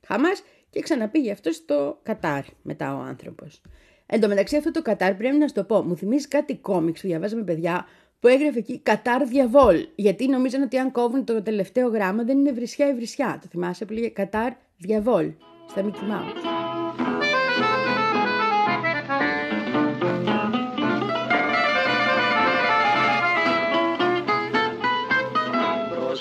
Χαμάς 0.05 0.43
και 0.71 0.81
ξαναπήγε 0.81 1.31
αυτός 1.31 1.55
στο 1.55 1.99
Κατάρ 2.03 2.43
μετά 2.61 2.95
ο 2.95 2.99
άνθρωπος. 2.99 3.61
Εν 4.05 4.19
τω 4.19 4.27
μεταξύ 4.27 4.57
αυτό 4.57 4.71
το 4.71 4.81
Κατάρ 4.81 5.15
πρέπει 5.15 5.37
να 5.37 5.47
σου 5.47 5.53
το 5.53 5.63
πω, 5.63 5.81
μου 5.81 5.95
θυμίζει 5.95 6.27
κάτι 6.27 6.55
κόμιξ 6.55 7.01
που 7.01 7.07
διαβάζαμε 7.07 7.43
παιδιά 7.43 7.85
που 8.19 8.27
έγραφε 8.27 8.59
εκεί 8.59 8.79
Κατάρ 8.79 9.25
Διαβόλ. 9.25 9.87
Γιατί 9.95 10.27
νομίζαν 10.27 10.61
ότι 10.61 10.77
αν 10.77 10.91
κόβουν 10.91 11.25
το 11.25 11.41
τελευταίο 11.41 11.87
γράμμα 11.87 12.23
δεν 12.23 12.37
είναι 12.37 12.51
βρισιά 12.51 12.89
ή 12.89 12.93
βρισιά. 12.93 13.39
Το 13.41 13.47
θυμάσαι 13.49 13.85
που 13.85 13.93
λέγε 13.93 14.09
Κατάρ 14.09 14.51
Διαβόλ 14.77 15.31
στα 15.69 15.85
Mickey 15.85 16.11
Mouse. 16.11 16.80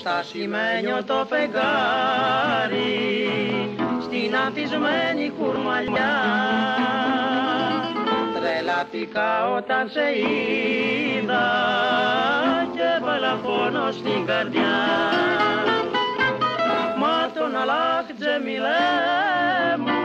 Μπροστά 0.03 0.23
σημαίνιο 0.23 1.05
το 1.05 1.27
φεγγάρι 1.29 2.81
στην 4.03 4.37
αφισμένη 4.47 5.33
κουρμαλιά. 5.39 6.17
Τρελάθηκα 8.35 9.51
όταν 9.51 9.89
σε 9.89 10.01
είδα 11.21 11.47
και 12.73 12.81
έβαλα 12.97 13.35
πόνο 13.43 13.91
στην 13.91 14.27
καρδιά. 14.27 14.79
Μα 16.99 17.31
τον 17.35 17.57
Αλάχ 17.57 18.05
Τζεμιλέ 18.19 19.77
μου 19.79 20.01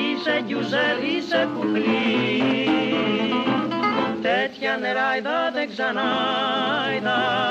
είσαι 0.00 0.42
γκιουζέλ, 0.44 1.16
είσαι 1.16 1.48
κουκλή. 1.54 2.70
Τέτοια 4.22 4.76
νεράιδα 4.76 5.50
δεν 5.52 5.68
ξανά 5.68 6.10
είδα 6.96 7.42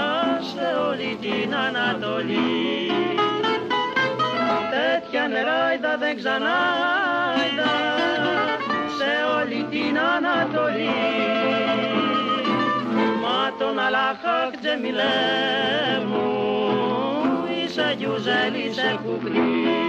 σε 0.00 0.17
όλη 0.98 1.18
την 1.20 1.54
Ανατολή. 1.54 2.90
Τέτοια 4.70 5.28
νεράιδα 5.28 5.96
δεν 5.98 6.16
ξανά 6.16 6.58
είδα 7.52 7.74
σε 8.98 9.10
όλη 9.38 9.66
την 9.70 9.98
Ανατολή. 9.98 10.88
Μα 13.22 13.52
τον 13.58 13.78
Αλάχαχ 13.78 14.50
Τζεμιλέ 14.60 15.04
μου 16.08 16.26
είσαι 17.64 17.94
γιουζέλ, 17.98 18.54
είσαι 18.54 18.98
κουκλή 19.04 19.87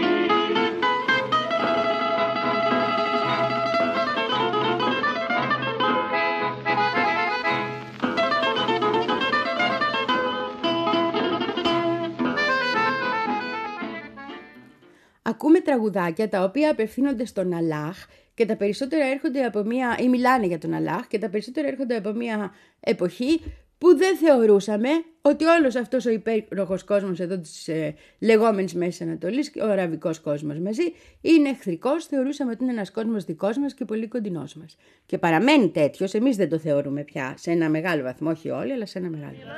Ακούμε 15.42 15.60
τραγουδάκια 15.60 16.30
τα 16.30 16.44
οποία 16.44 16.72
απευθύνονται 16.72 17.26
στον 17.26 17.54
Αλάχ 17.54 18.06
και 18.34 18.46
τα 18.46 18.56
περισσότερα 18.56 19.06
έρχονται 19.06 19.44
από 19.44 19.64
μια, 19.64 19.98
ή 20.00 20.10
μιλάνε 20.10 20.46
για 20.46 20.58
τον 20.58 20.74
Αλάχ 20.74 21.08
και 21.08 21.18
τα 21.20 21.30
περισσότερα 21.30 21.68
έρχονται 21.68 21.96
από 21.96 22.12
μια 22.12 22.52
εποχή 22.80 23.42
που 23.78 23.98
δεν 23.98 24.18
θεωρούσαμε 24.18 24.90
ότι 25.22 25.46
όλος 25.46 25.76
αυτός 25.76 26.06
ο 26.06 26.10
υπέροχος 26.10 26.84
κόσμος 26.84 27.20
εδώ 27.20 27.38
της 27.38 27.68
ε, 27.68 27.96
λεγόμενης 28.20 28.74
Μέσης 28.74 29.02
Ανατολής, 29.02 29.52
ο 29.62 29.66
αραβικός 29.66 30.20
κόσμος 30.20 30.60
μαζί, 30.60 30.94
είναι 31.22 31.50
εχθρικός, 31.50 32.06
θεωρούσαμε 32.06 32.52
ότι 32.52 32.64
είναι 32.64 32.72
ένας 32.72 32.92
κόσμος 32.92 33.24
δικός 33.24 33.58
μας 33.58 33.74
και 33.74 33.86
πολύ 33.86 34.08
κοντινός 34.08 34.54
μας. 34.54 34.78
Και 35.06 35.18
παραμένει 35.18 35.70
τέτοιος, 35.70 36.14
εμείς 36.14 36.36
δεν 36.36 36.50
το 36.50 36.58
θεωρούμε 36.58 37.04
πια 37.04 37.34
σε 37.38 37.52
ένα 37.52 37.70
μεγάλο 37.70 38.04
βαθμό, 38.04 38.30
όχι 38.30 38.50
όλοι, 38.50 38.72
αλλά 38.72 38.86
σε 38.86 39.00
ένα 39.00 39.10
μεγάλο 39.10 39.36
βαθμό. 39.36 39.54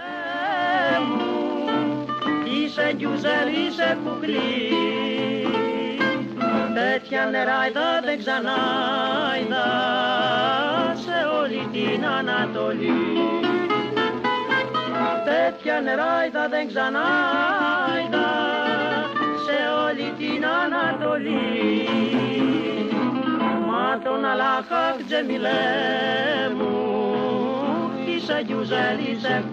μου 1.15 1.41
Είσαι 2.63 2.93
γκιουζέλ, 2.95 3.47
είσαι 3.67 3.97
κουκλής 4.03 5.50
Τέτοια 6.81 7.25
νεράιδα 7.25 8.01
δεν 8.05 8.17
ξανά 8.17 8.59
είδα 9.41 9.67
σε 11.03 11.17
όλη 11.41 11.67
την 11.71 12.05
Ανατολή. 12.05 12.93
Τέτοια 15.25 15.81
νεράιδα 15.81 16.47
δεν 16.49 16.67
ξανά 16.67 17.09
είδα 18.05 18.29
σε 19.45 19.57
όλη 19.85 20.13
την 20.17 20.45
Ανατολή. 20.63 21.87
Μα 23.67 23.99
τον 24.03 24.25
Αλάχαχ 24.25 24.95
Τζεμιλέ 25.07 25.59
μου 26.57 26.75
είσαι 28.05 28.43
γκιουζέλ, 28.45 28.97
είσαι 29.11 29.43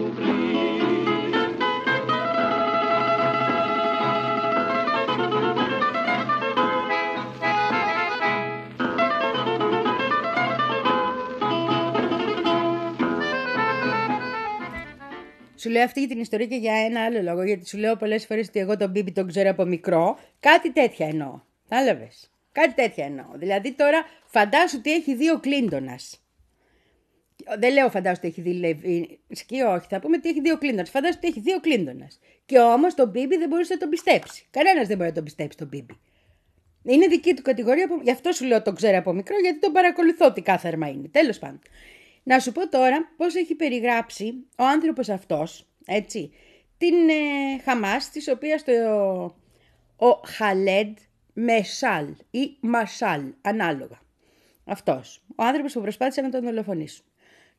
Σου 15.68 15.74
λέω 15.74 15.82
αυτή 15.84 16.08
την 16.08 16.20
ιστορία 16.20 16.46
και 16.46 16.56
για 16.56 16.74
ένα 16.74 17.04
άλλο 17.04 17.22
λόγο, 17.22 17.42
γιατί 17.42 17.68
σου 17.68 17.78
λέω 17.78 17.96
πολλές 17.96 18.26
φορές 18.26 18.48
ότι 18.48 18.58
εγώ 18.58 18.76
τον 18.76 18.90
Μπίμπι 18.90 19.12
τον 19.12 19.26
ξέρω 19.26 19.50
από 19.50 19.64
μικρό. 19.64 20.18
Κάτι 20.40 20.72
τέτοια 20.72 21.06
εννοώ. 21.06 21.40
Κατάλαβες; 21.68 22.30
Κάτι 22.52 22.74
τέτοια 22.74 23.04
εννοώ. 23.04 23.24
Δηλαδή 23.34 23.72
τώρα 23.72 24.04
φαντάσου 24.26 24.76
ότι 24.78 24.92
έχει 24.92 25.14
δύο 25.14 25.40
κλίντονας. 25.40 26.22
Δεν 27.58 27.72
λέω 27.72 27.90
φαντάσου 27.90 28.20
ότι 28.24 28.28
έχει 28.28 28.40
δύο 28.40 28.52
Λεβίνσκι, 28.52 29.60
όχι. 29.60 29.86
Θα 29.90 30.00
πούμε 30.00 30.16
ότι 30.16 30.28
έχει 30.28 30.40
δύο 30.40 30.58
κλίντονας. 30.58 30.90
Φαντάσου 30.90 31.14
ότι 31.16 31.28
έχει 31.28 31.40
δύο 31.40 31.60
κλίντονας. 31.60 32.18
Και 32.46 32.58
όμως 32.58 32.94
τον 32.94 33.08
Μπίμπι 33.08 33.36
δεν 33.36 33.48
μπορούσε 33.48 33.72
να 33.72 33.78
τον 33.78 33.88
πιστέψεις. 33.88 34.44
Κανένας 34.50 34.86
δεν 34.86 34.96
μπορεί 34.96 35.08
να 35.08 35.14
τον 35.14 35.24
πιστέψει 35.24 35.58
τον 35.58 35.66
Μπίμπι. 35.66 35.98
Είναι 36.84 37.06
δική 37.06 37.34
του 37.34 37.42
κατηγορία, 37.42 37.86
που- 37.88 38.00
γι' 38.02 38.10
αυτό 38.10 38.32
σου 38.32 38.44
λέω 38.44 38.62
τον 38.62 38.74
ξέρω 38.74 38.98
από 38.98 39.12
μικρό, 39.12 39.36
γιατί 39.42 39.58
τον 39.58 39.72
παρακολουθώ 39.72 40.32
τι 40.32 40.40
κάθαρμα 40.40 40.88
είναι. 40.88 41.08
Τέλος 41.08 41.38
πάντων. 41.38 41.60
Να 42.28 42.38
σου 42.38 42.52
πω 42.52 42.68
τώρα 42.68 43.12
πώς 43.16 43.34
έχει 43.34 43.54
περιγράψει 43.54 44.46
ο 44.58 44.64
άνθρωπος 44.64 45.08
αυτός, 45.08 45.66
έτσι, 45.86 46.30
την 46.78 47.08
ε, 47.08 47.62
Χαμάς, 47.64 48.10
της 48.10 48.28
οποίας 48.28 48.64
το, 48.64 48.72
ο 49.96 50.20
Χαλέντ 50.26 50.96
Μεσάλ 51.32 52.14
ή 52.30 52.56
Μασάλ, 52.60 53.22
ανάλογα. 53.40 54.00
Αυτός, 54.64 55.24
ο 55.36 55.42
άνθρωπος 55.42 55.72
που 55.72 55.80
προσπάθησε 55.80 56.20
να 56.20 56.30
τον 56.30 56.42
δολοφονήσουν. 56.42 57.04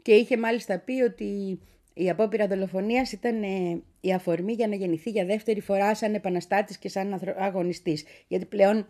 Και 0.02 0.14
είχε 0.14 0.38
μάλιστα 0.38 0.80
πει 0.80 1.02
ότι 1.02 1.60
η 1.94 2.10
απόπειρα 2.10 2.48
δολοφονίας 2.48 3.12
ήταν 3.12 3.44
ε, 3.44 3.82
η 4.02 4.14
αφορμή 4.14 4.54
για 4.54 4.68
να 4.68 4.76
γεννηθεί 4.76 5.10
για 5.10 5.26
δεύτερη 5.26 5.62
φορά 5.62 5.96
σαν 5.96 6.14
επαναστάτης 6.14 6.78
και 6.78 6.90
σαν 6.90 7.14
ανθρω- 7.14 7.38
αγωνιστής. 7.38 8.06
Γιατί 8.28 8.46
πλέον 8.46 8.88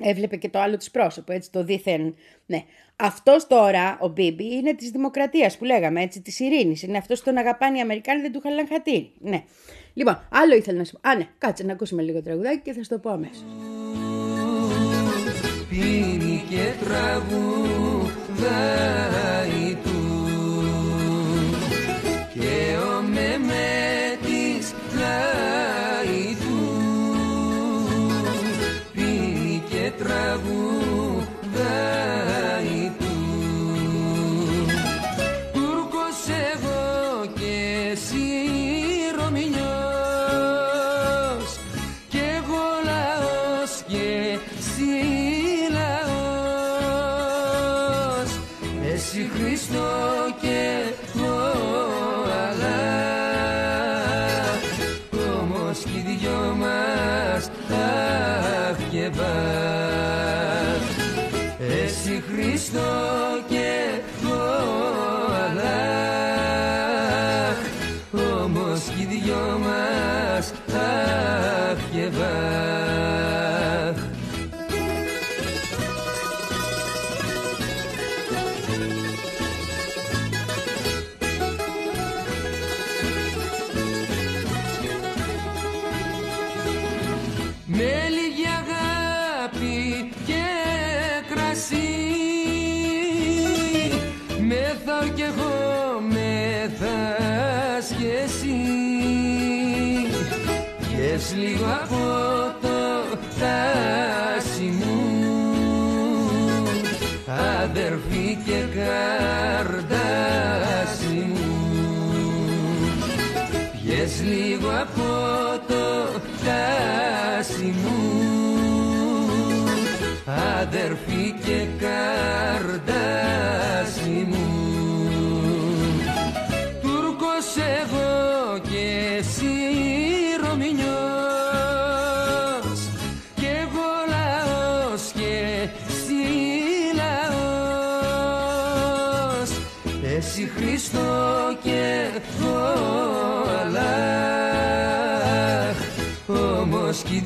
Έβλεπε 0.00 0.36
και 0.36 0.48
το 0.48 0.58
άλλο 0.58 0.76
της 0.76 0.90
πρόσωπο, 0.90 1.32
έτσι 1.32 1.50
το 1.50 1.64
δίθεν. 1.64 2.14
Ναι. 2.46 2.64
Αυτός 2.96 3.46
τώρα, 3.46 3.98
ο 4.00 4.08
Μπίμπι, 4.08 4.54
είναι 4.54 4.74
της 4.74 4.90
δημοκρατίας 4.90 5.56
που 5.58 5.64
λέγαμε, 5.64 6.02
έτσι, 6.02 6.20
της 6.20 6.40
ειρήνης. 6.40 6.82
Είναι 6.82 6.98
αυτός 6.98 7.18
που 7.18 7.24
τον 7.24 7.36
αγαπάνε 7.36 7.78
οι 7.78 7.80
Αμερικάνοι, 7.80 8.20
δεν 8.20 8.32
του 8.32 8.42
είχαν 8.44 8.66
χατήρι. 8.68 9.12
Ναι. 9.18 9.42
Λοιπόν, 9.94 10.28
άλλο 10.30 10.54
ήθελα 10.54 10.78
να 10.78 10.84
σου 10.84 10.98
πω. 11.00 11.08
Α, 11.08 11.14
ναι, 11.14 11.28
κάτσε 11.38 11.64
να 11.64 11.72
ακούσουμε 11.72 12.02
λίγο 12.02 12.22
τραγουδάκι 12.22 12.60
και 12.64 12.72
θα 12.72 12.82
σου 12.82 12.88
το 12.88 12.98
πω 12.98 13.10
αμέσως. 13.10 13.44
πίνει 15.68 16.44
και 16.48 16.72
τραγουδάει 16.84 18.08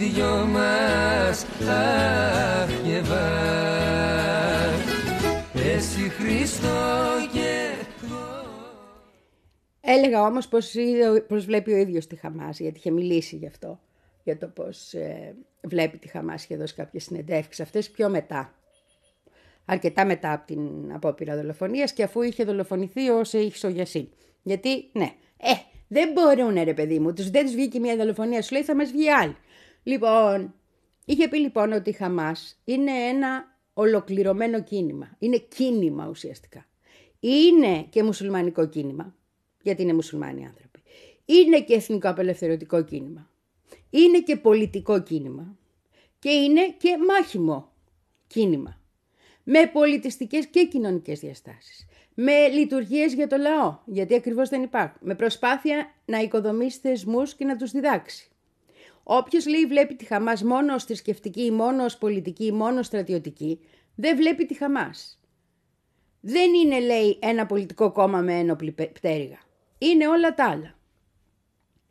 δυο 0.02 0.46
μας 0.46 1.44
αχ 1.68 2.68
και 2.84 3.00
βαχ 3.00 4.80
Εσύ 5.54 6.08
Χριστό 6.08 7.06
και 7.32 7.70
εγώ 8.04 8.18
Έλεγα 9.80 10.22
όμως 10.22 10.48
πως, 10.48 10.74
είδε- 10.74 11.20
πως 11.20 11.44
βλέπει 11.44 11.72
ο 11.72 11.76
ίδιος 11.76 12.06
τη 12.06 12.16
Χαμάς, 12.16 12.60
γιατί 12.60 12.78
είχε 12.78 12.90
μιλήσει 12.90 13.36
γι' 13.36 13.46
αυτό. 13.46 13.80
Για 14.24 14.38
το 14.38 14.46
πως 14.46 14.92
ε, 14.92 15.34
βλέπει 15.62 15.98
τη 15.98 16.08
Χαμάς, 16.08 16.44
είχε 16.44 16.56
δώσει 16.56 16.74
κάποιες 16.74 17.02
συνεντεύξεις 17.04 17.60
αυτές 17.60 17.90
πιο 17.90 18.08
μετά. 18.08 18.54
Αρκετά 19.64 20.04
μετά 20.06 20.32
από 20.32 20.46
την 20.46 20.92
απόπειρα 20.94 21.36
δολοφονίας 21.36 21.92
και 21.92 22.02
αφού 22.02 22.22
είχε 22.22 22.44
δολοφονηθεί 22.44 23.08
ο 23.10 23.24
Σεϊχ 23.24 23.56
Σογιασίν. 23.56 24.08
Γιατί, 24.42 24.90
ναι, 24.92 25.12
ε, 25.36 25.52
δεν 25.88 26.12
μπορούν 26.12 26.64
ρε 26.64 26.74
παιδί 26.74 26.98
μου, 26.98 27.12
τους, 27.12 27.30
δεν 27.30 27.44
τους 27.44 27.54
βγήκε 27.54 27.78
μια 27.78 27.96
δολοφονία, 27.96 28.42
σου 28.42 28.52
λέει 28.52 28.62
θα 28.62 28.74
μας 28.74 28.90
βγει 28.90 29.10
άλλη. 29.10 29.36
Λοιπόν, 29.82 30.54
είχε 31.04 31.28
πει 31.28 31.38
λοιπόν 31.38 31.72
ότι 31.72 31.90
η 31.90 31.92
Χαμάς 31.92 32.60
είναι 32.64 32.92
ένα 32.92 33.56
ολοκληρωμένο 33.74 34.62
κίνημα. 34.62 35.16
Είναι 35.18 35.36
κίνημα 35.36 36.08
ουσιαστικά. 36.08 36.66
Είναι 37.20 37.82
και 37.90 38.02
μουσουλμανικό 38.02 38.66
κίνημα, 38.68 39.14
γιατί 39.62 39.82
είναι 39.82 39.92
μουσουλμάνοι 39.92 40.46
άνθρωποι. 40.46 40.82
Είναι 41.24 41.60
και 41.60 41.74
εθνικό 41.74 42.08
απελευθερωτικό 42.08 42.82
κίνημα. 42.82 43.30
Είναι 43.90 44.20
και 44.20 44.36
πολιτικό 44.36 45.02
κίνημα. 45.02 45.56
Και 46.18 46.30
είναι 46.30 46.74
και 46.78 46.96
μάχημο 47.08 47.72
κίνημα. 48.26 48.80
Με 49.42 49.66
πολιτιστικές 49.66 50.46
και 50.46 50.66
κοινωνικές 50.66 51.20
διαστάσεις. 51.20 51.86
Με 52.14 52.48
λειτουργίες 52.48 53.14
για 53.14 53.26
το 53.26 53.36
λαό, 53.36 53.78
γιατί 53.84 54.14
ακριβώς 54.14 54.48
δεν 54.48 54.62
υπάρχουν. 54.62 55.00
Με 55.00 55.14
προσπάθεια 55.14 55.94
να 56.04 56.18
οικοδομήσει 56.18 56.78
θεσμούς 56.78 57.34
και 57.34 57.44
να 57.44 57.56
τους 57.56 57.70
διδάξει. 57.70 58.31
Όποιος 59.02 59.46
λέει 59.46 59.66
βλέπει 59.66 59.94
τη 59.94 60.04
Χαμάς 60.04 60.42
μόνος 60.42 60.74
ως 60.74 60.84
θρησκευτική, 60.84 61.50
μόνος 61.50 61.84
ως 61.84 61.98
πολιτική, 61.98 62.52
μόνος 62.52 62.78
ως 62.78 62.86
στρατιωτική, 62.86 63.60
δεν 63.94 64.16
βλέπει 64.16 64.46
τη 64.46 64.54
Χαμάς. 64.54 65.20
Δεν 66.20 66.54
είναι, 66.54 66.80
λέει, 66.80 67.18
ένα 67.20 67.46
πολιτικό 67.46 67.92
κόμμα 67.92 68.20
με 68.20 68.38
ένοπλη 68.38 68.72
πε- 68.72 68.92
πτέρυγα. 68.92 69.38
Είναι 69.78 70.08
όλα 70.08 70.34
τα 70.34 70.44
άλλα. 70.44 70.74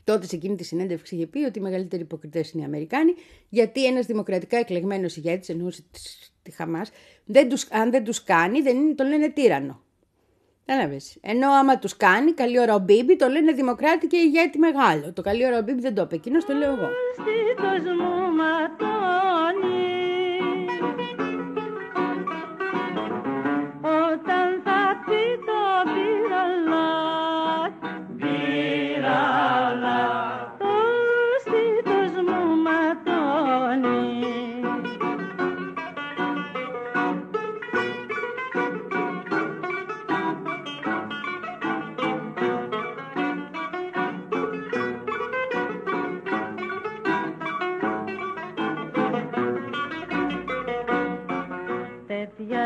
Τότε 0.03 0.25
σε 0.25 0.35
εκείνη 0.35 0.55
τη 0.55 0.63
συνέντευξη 0.63 1.15
είχε 1.15 1.27
πει 1.27 1.39
ότι 1.43 1.59
οι 1.59 1.61
μεγαλύτεροι 1.61 2.01
υποκριτές 2.01 2.51
είναι 2.51 2.61
οι 2.61 2.65
Αμερικάνοι, 2.65 3.13
γιατί 3.49 3.85
ένας 3.85 4.05
δημοκρατικά 4.05 4.57
εκλεγμένος 4.57 5.15
ηγέτης, 5.17 5.49
εννοούσε 5.49 5.83
της- 5.91 6.33
της 6.41 6.55
Χαμάς, 6.55 6.91
δεν 7.25 7.49
τους, 7.49 7.67
αν 7.71 7.91
δεν 7.91 8.03
τους 8.03 8.23
κάνει, 8.23 8.61
δεν 8.61 8.77
είναι, 8.77 8.93
το 8.93 9.03
λένε 9.03 9.29
τύρανο. 9.29 9.83
Κατάλαβες. 10.71 11.17
Ενώ 11.21 11.49
άμα 11.51 11.79
τους 11.79 11.97
κάνει, 11.97 12.31
καλή 12.33 12.59
ώρα 12.59 12.73
ο 12.75 12.79
Μπίμπι, 12.79 13.15
το 13.15 13.27
λένε 13.27 13.51
δημοκράτη 13.51 14.07
και 14.07 14.17
ηγέτη 14.17 14.57
μεγάλο. 14.57 15.13
Το 15.13 15.21
καλή 15.21 15.45
ώρα 15.45 15.57
ο 15.57 15.61
Μπίμπι 15.61 15.81
δεν 15.81 15.95
το 15.95 16.01
είπε, 16.01 16.15
εκείνος 16.15 16.45
το 16.45 16.53
λέω 16.53 16.71
εγώ. 16.75 16.87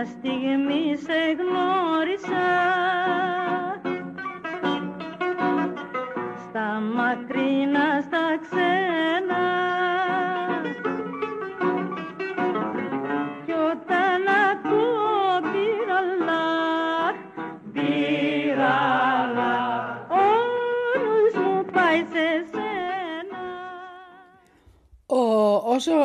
Τέτοια 0.05 0.57
στιγμή 0.57 0.97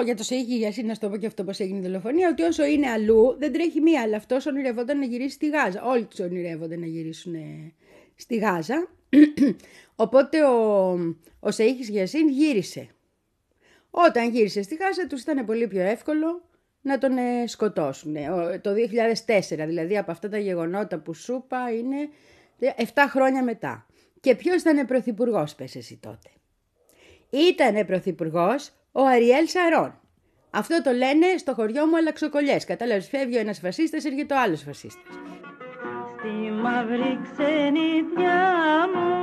νους 0.04 0.10
μου 0.10 0.14
πάει 0.14 0.24
σε 0.24 0.24
σένα 0.24 0.50
Ο, 0.50 0.52
ο 0.52 0.56
όσο 0.56 0.56
για 0.56 0.56
το 0.56 0.56
Σέιχη 0.56 0.56
Γιασίν, 0.56 0.86
να 0.86 0.94
σου 0.94 1.00
το 1.00 1.08
πω 1.08 1.16
και 1.16 1.26
αυτό 1.26 1.44
πώς 1.44 1.60
έγινε 1.60 1.78
η 1.78 1.80
δολοφονία, 1.80 2.28
ότι 2.28 2.42
όσο 2.42 2.64
είναι 2.64 2.90
αλλού 2.90 3.36
δεν 3.38 3.52
τρέχει 3.52 3.80
μία, 3.80 4.02
αλλά 4.02 4.16
αυτός 4.16 4.46
ονειρευόταν 4.46 4.98
να 4.98 5.04
γυρίσει 5.04 5.34
στη 5.34 5.48
Γάζα. 5.48 5.82
Όλοι 5.84 6.04
τους 6.04 6.18
ονειρεύονται 6.20 6.76
να 6.76 6.86
γυρίσουν 6.86 7.34
ε, 7.34 7.72
στη 8.16 8.36
Γάζα. 8.36 8.88
Οπότε 9.96 10.44
ο, 10.44 10.90
ο 11.40 11.50
Σέιχης 11.50 11.88
Γιασίν 11.88 12.28
γύρισε. 12.28 12.88
Όταν 13.90 14.30
γύρισε 14.30 14.62
στη 14.62 14.74
Γάζα 14.74 15.06
τους 15.06 15.22
ήταν 15.22 15.46
πολύ 15.46 15.66
πιο 15.66 15.80
εύκολο 15.80 16.42
να 16.82 16.98
τον 16.98 17.16
ε, 17.16 17.46
σκοτώσουν. 17.46 18.16
Ε, 18.16 18.28
ο- 18.30 18.60
Το 18.60 18.70
2004, 19.26 19.64
δηλαδή 19.66 19.98
από 19.98 20.10
αυτά 20.10 20.28
τα 20.28 20.38
γεγονότα 20.38 20.98
που 20.98 21.14
σου 21.14 21.42
είπα 21.44 21.70
είναι 21.72 22.08
7 22.76 22.84
χρόνια 23.08 23.44
μετά. 23.44 23.86
Και 24.20 24.34
ποιος 24.34 24.60
ήταν 24.60 24.86
πρωθυπουργός, 24.86 25.54
πες 25.54 25.76
εσύ 25.76 25.96
τότε. 26.02 26.28
Ήτανε 27.30 27.84
πρωθυπουργός 27.84 28.70
ο 28.92 29.02
Αριέλ 29.06 29.48
Σαρών. 29.48 30.00
Αυτό 30.50 30.82
το 30.82 30.90
λένε 30.90 31.26
στο 31.38 31.54
χωριό 31.54 31.86
μου 31.86 31.96
αλλαξοκολλιές. 31.96 32.64
Κατάλαβες, 32.64 33.08
φεύγει 33.08 33.36
ο 33.36 33.40
ένας 33.40 33.58
φασίστας, 33.58 34.04
έρχεται 34.04 34.34
ο 34.34 34.40
άλλος 34.40 34.62
φασίστας. 34.62 35.14
Στη 36.18 36.50
μαύρη 36.62 37.20
ξενιτιά 37.22 38.88
μου 38.94 39.19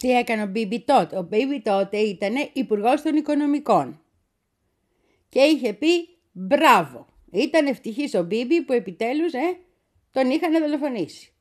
Τι 0.00 0.10
έκανε 0.10 0.42
ο 0.42 0.46
Μπίμπι 0.46 0.80
τότε; 0.80 1.18
Ο 1.18 1.22
Μπίμπι 1.22 1.60
τότε 1.60 1.96
ήταν 1.96 2.34
υπουργός 2.52 3.02
των 3.02 3.16
οικονομικών. 3.16 4.00
Και 5.28 5.40
είχε 5.40 5.72
πει 5.72 6.08
μπράβο. 6.32 7.06
Ήταν 7.30 7.66
ευτυχής 7.66 8.14
ο 8.14 8.22
Μπίμπι 8.22 8.62
που 8.62 8.72
επιτέλους 8.72 9.32
ε, 9.32 9.56
τον 10.10 10.30
είχαν 10.30 10.52
δολοφονήσει. 10.52 11.32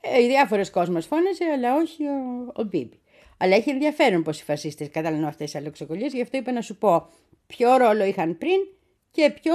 Ε, 0.00 0.22
οι 0.22 0.26
διάφορες 0.26 0.70
κόσμος 0.70 1.06
φώνασε, 1.06 1.44
αλλά 1.44 1.76
όχι 1.76 2.04
ο, 2.04 2.52
ο 2.54 2.62
Μπίμπι. 2.62 3.00
Αλλά 3.38 3.54
έχει 3.56 3.70
ενδιαφέρον 3.70 4.22
πως 4.22 4.40
οι 4.40 4.44
φασίστες 4.44 4.90
κατάλαβαν 4.90 5.26
αυτές 5.26 5.50
τις 5.50 5.60
αλλοξοκολλίες, 5.60 6.12
γι' 6.12 6.22
αυτό 6.22 6.36
είπα 6.36 6.52
να 6.52 6.60
σου 6.60 6.76
πω 6.76 7.08
ποιο 7.46 7.76
ρόλο 7.76 8.04
είχαν 8.04 8.38
πριν 8.38 8.58
και 9.10 9.30
ποιο 9.30 9.54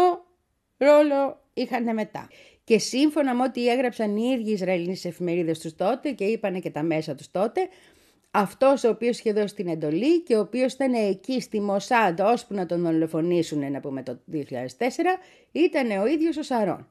ρόλο 0.78 1.42
είχαν 1.54 1.94
μετά. 1.94 2.30
Και 2.66 2.80
σύμφωνα 2.80 3.36
με 3.36 3.44
ό,τι 3.44 3.68
έγραψαν 3.68 4.18
οι 4.18 4.38
ίδιοι 4.40 4.52
Ισραηλοί 4.52 4.96
στις 4.96 5.06
εφημερίδες 5.06 5.60
τους 5.60 5.76
τότε 5.76 6.12
και 6.12 6.24
είπανε 6.24 6.60
και 6.60 6.70
τα 6.70 6.84
μέσα 6.84 7.16
τους 7.16 7.32
τότε, 7.32 7.68
αυτός 8.32 8.84
ο 8.84 8.90
οποίος 8.90 9.20
είχε 9.20 9.34
δώσει 9.34 9.56
την 9.56 9.68
εντολή 9.68 10.22
και 10.22 10.36
ο 10.36 10.40
οποίος 10.40 10.74
ήταν 10.74 10.94
εκεί 10.94 11.42
στη 11.42 11.62
Μοσάντ 11.62 12.20
ώσπου 12.22 12.54
να 12.54 12.66
τον 12.66 12.82
δολοφονήσουν 12.82 13.72
να 13.72 13.80
πούμε 13.80 14.04
το 14.04 14.20
2004 14.32 14.40
ήταν 15.52 15.92
ο 16.02 16.08
ίδιος 16.08 16.38
ο 16.38 16.44
Σαρών. 16.44 16.88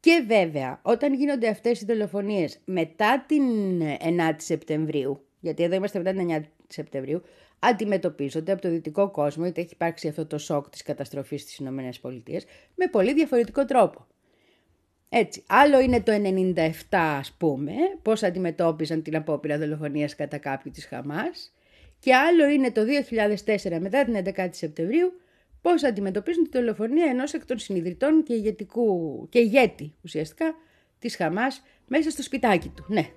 Και 0.00 0.24
βέβαια 0.26 0.80
όταν 0.82 1.14
γίνονται 1.14 1.48
αυτές 1.48 1.80
οι 1.80 1.84
δολοφονίες 1.84 2.60
μετά 2.64 3.24
την 3.28 3.42
9η 3.82 4.34
Σεπτεμβρίου, 4.36 5.20
γιατί 5.40 5.62
εδώ 5.62 5.74
είμαστε 5.74 5.98
μετά 5.98 6.12
την 6.12 6.28
9η 6.30 6.44
Σεπτεμβρίου, 6.68 7.22
αντιμετωπίζονται 7.58 8.52
από 8.52 8.62
το 8.62 8.68
δυτικό 8.68 9.10
κόσμο, 9.10 9.46
είτε 9.46 9.60
έχει 9.60 9.72
υπάρξει 9.72 10.08
αυτό 10.08 10.26
το 10.26 10.38
σοκ 10.38 10.68
της 10.68 10.82
καταστροφής 10.82 11.42
στις 11.42 11.56
Ηνωμένες 11.56 12.00
Πολιτείες, 12.00 12.44
με 12.74 12.86
πολύ 12.86 13.14
διαφορετικό 13.14 13.64
τρόπο. 13.64 14.06
Έτσι, 15.08 15.42
άλλο 15.46 15.80
είναι 15.80 16.00
το 16.00 16.12
97 16.12 16.70
ας 16.90 17.32
πούμε, 17.38 17.72
πώς 18.02 18.22
αντιμετώπιζαν 18.22 19.02
την 19.02 19.16
απόπειρα 19.16 19.58
δολοφονίας 19.58 20.14
κατά 20.14 20.38
κάποιου 20.38 20.70
της 20.70 20.86
Χαμάς 20.86 21.52
και 21.98 22.14
άλλο 22.14 22.46
είναι 22.46 22.70
το 22.70 22.80
2004 23.44 23.78
μετά 23.80 24.04
την 24.04 24.16
11η 24.36 24.48
Σεπτεμβρίου 24.50 25.20
πώς 25.62 25.84
αντιμετωπίζουν 25.84 26.44
τη 26.44 26.58
δολοφονία 26.58 27.04
ενός 27.04 27.32
εκ 27.32 27.46
των 27.46 27.58
συνειδητών 27.58 28.22
και, 28.22 28.34
ηγετικού, 28.34 29.26
και 29.30 29.38
ηγέτη 29.38 29.94
ουσιαστικά 30.04 30.54
της 30.98 31.16
Χαμάς 31.16 31.62
μέσα 31.86 32.10
στο 32.10 32.22
σπιτάκι 32.22 32.68
του. 32.68 32.84
Ναι. 32.88 33.10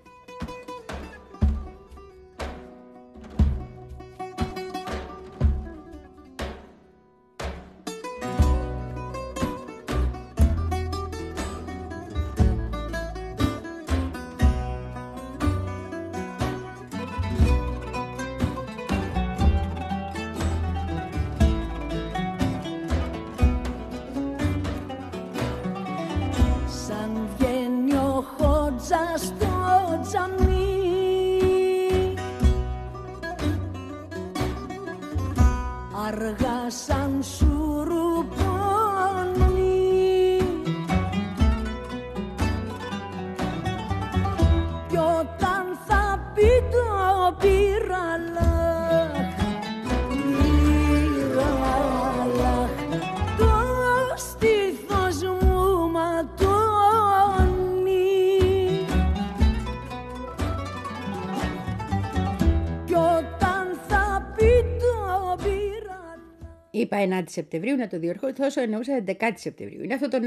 Είπα 66.92 67.20
9η 67.20 67.24
Σεπτεμβρίου 67.30 67.76
να 67.76 67.88
το 67.88 68.00
διορθώσω, 68.00 68.62
εννοούσα 68.62 69.04
11η 69.06 69.32
Σεπτεμβρίου. 69.36 69.84
Είναι 69.84 69.94
αυτό 69.94 70.08
το 70.08 70.18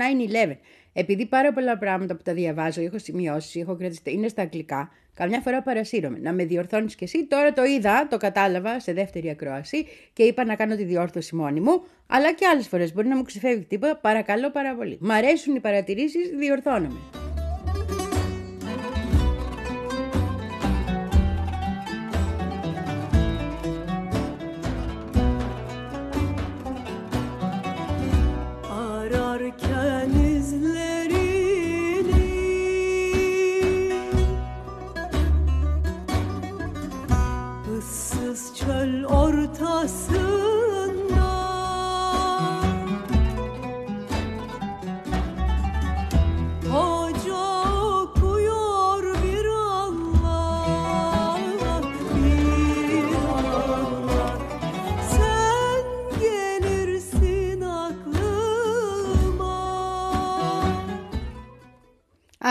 9-11. 0.49 0.57
Επειδή 0.93 1.27
πάρα 1.27 1.53
πολλά 1.53 1.79
πράγματα 1.79 2.17
που 2.17 2.23
τα 2.23 2.33
διαβάζω, 2.33 2.83
έχω 2.83 2.99
σημειώσει, 2.99 3.61
έχω 3.61 3.77
κρατήσει, 3.77 4.01
είναι 4.05 4.29
στα 4.29 4.43
αγγλικά, 4.43 4.91
καμιά 5.15 5.41
φορά 5.41 5.63
παρασύρωμαι. 5.63 6.19
Να 6.19 6.33
με 6.33 6.45
διορθώνεις 6.45 6.95
κι 6.95 7.05
εσύ. 7.05 7.27
Τώρα 7.27 7.53
το 7.53 7.65
είδα, 7.65 8.09
το 8.09 8.17
κατάλαβα 8.17 8.81
σε 8.81 8.93
δεύτερη 8.93 9.31
ακρόαση 9.31 9.87
και 10.13 10.23
είπα 10.23 10.45
να 10.45 10.55
κάνω 10.55 10.77
τη 10.77 10.85
διόρθωση 10.85 11.35
μόνη 11.35 11.61
μου. 11.61 11.83
Αλλά 12.07 12.33
και 12.33 12.47
άλλες 12.47 12.69
φορές 12.69 12.95
μπορεί 12.95 13.09
να 13.09 13.17
μου 13.17 13.23
ξεφεύγει 13.23 13.65
τίποτα. 13.65 13.97
Παρακαλώ 13.97 14.51
πάρα 14.51 14.75
πολύ. 14.75 14.97
Μ' 15.01 15.11
αρέσουν 15.11 15.55
οι 15.55 15.61
παρατηρήσεις, 15.61 16.31
διορθώνομαι. 16.39 16.99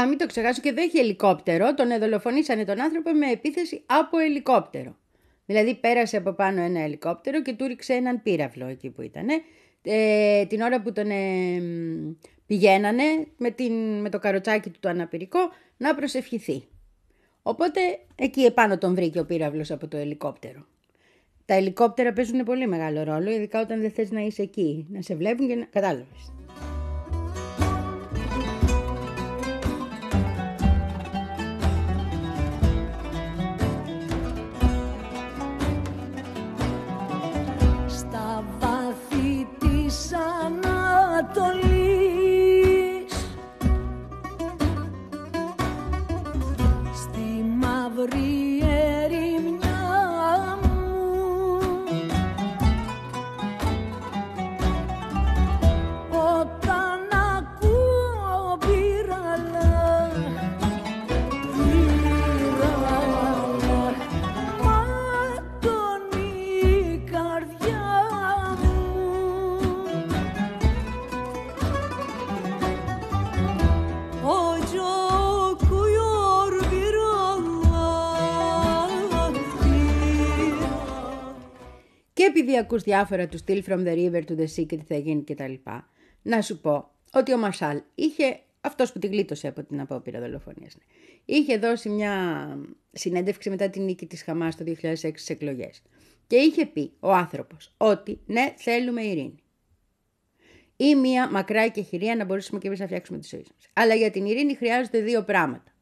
Α, 0.01 0.07
μην 0.07 0.17
το 0.17 0.25
ξεχάσω 0.25 0.61
και 0.61 0.73
δεν 0.73 0.83
έχει 0.83 0.97
ελικόπτερο. 0.97 1.73
Τον 1.73 1.91
εδολοφονήσανε 1.91 2.65
τον 2.65 2.81
άνθρωπο 2.81 3.11
με 3.11 3.31
επίθεση 3.31 3.83
από 3.85 4.17
ελικόπτερο. 4.17 4.95
Δηλαδή 5.45 5.75
πέρασε 5.75 6.17
από 6.17 6.31
πάνω 6.33 6.61
ένα 6.61 6.79
ελικόπτερο 6.79 7.41
και 7.41 7.53
του 7.53 7.67
ρίξε 7.67 7.93
έναν 7.93 8.21
πύραυλο 8.21 8.65
εκεί 8.65 8.89
που 8.89 9.01
ήταν. 9.01 9.27
Ε, 9.81 10.45
την 10.45 10.61
ώρα 10.61 10.81
που 10.81 10.91
τον 10.91 11.09
ε, 11.09 11.59
μ, 11.59 12.15
πηγαίνανε 12.47 13.03
με, 13.37 13.51
την, 13.51 14.01
με 14.01 14.09
το 14.09 14.19
καροτσάκι 14.19 14.69
του 14.69 14.79
το 14.79 14.89
αναπηρικό 14.89 15.39
να 15.77 15.95
προσευχηθεί. 15.95 16.63
Οπότε 17.41 17.79
εκεί 18.15 18.41
επάνω 18.41 18.77
τον 18.77 18.95
βρήκε 18.95 19.19
ο 19.19 19.25
πύραυλος 19.25 19.71
από 19.71 19.87
το 19.87 19.97
ελικόπτερο. 19.97 20.65
Τα 21.45 21.53
ελικόπτερα 21.53 22.13
παίζουν 22.13 22.43
πολύ 22.43 22.67
μεγάλο 22.67 23.03
ρόλο, 23.03 23.31
ειδικά 23.31 23.61
όταν 23.61 23.81
δεν 23.81 23.91
θες 23.91 24.11
να 24.11 24.21
είσαι 24.21 24.41
εκεί. 24.41 24.87
Να 24.89 25.01
σε 25.01 25.15
βλέπουν 25.15 25.47
και 25.47 25.55
να... 25.55 25.65
Κατάλαβες. 25.65 26.31
Επειδή 82.41 82.57
ακούς 82.57 82.83
διάφορα 82.83 83.27
του 83.27 83.37
Still 83.45 83.63
from 83.63 83.85
the 83.85 83.95
River 83.95 84.23
to 84.23 84.37
the 84.37 84.45
Sea 84.55 84.65
και 84.65 84.77
τι 84.77 84.83
θα 84.87 84.97
γίνει 84.97 85.23
και 85.23 85.35
τα 85.35 85.47
λοιπά, 85.47 85.89
να 86.21 86.41
σου 86.41 86.61
πω 86.61 86.89
ότι 87.13 87.33
ο 87.33 87.37
Μασάλ 87.37 87.81
είχε, 87.95 88.39
αυτός 88.61 88.91
που 88.91 88.99
τη 88.99 89.07
γλίτωσε 89.07 89.47
από 89.47 89.63
την 89.63 89.79
απόπειρα 89.79 90.19
δολοφονίας, 90.19 90.75
ναι, 90.75 90.83
είχε 91.25 91.57
δώσει 91.57 91.89
μια 91.89 92.45
συνέντευξη 92.91 93.49
μετά 93.49 93.69
την 93.69 93.83
νίκη 93.83 94.05
της 94.05 94.23
Χαμάς 94.23 94.55
το 94.55 94.63
2006 94.63 94.93
στις 94.93 95.29
εκλογές. 95.29 95.81
Και 96.27 96.35
είχε 96.35 96.65
πει 96.65 96.91
ο 96.99 97.11
άνθρωπος 97.11 97.73
ότι 97.77 98.19
ναι 98.25 98.53
θέλουμε 98.57 99.01
ειρήνη. 99.01 99.43
Ή 100.75 100.95
μια 100.95 101.31
μακρά 101.31 101.61
εκεχηρία 101.61 102.15
να 102.15 102.25
μπορέσουμε 102.25 102.59
και 102.59 102.67
εμείς 102.67 102.79
να 102.79 102.85
φτιάξουμε 102.85 103.19
τη 103.19 103.27
ζωή 103.27 103.45
μας. 103.53 103.69
Αλλά 103.73 103.93
για 103.93 104.11
την 104.11 104.25
ειρήνη 104.25 104.55
χρειάζονται 104.55 104.99
δύο 104.99 105.23
πράγματα. 105.23 105.73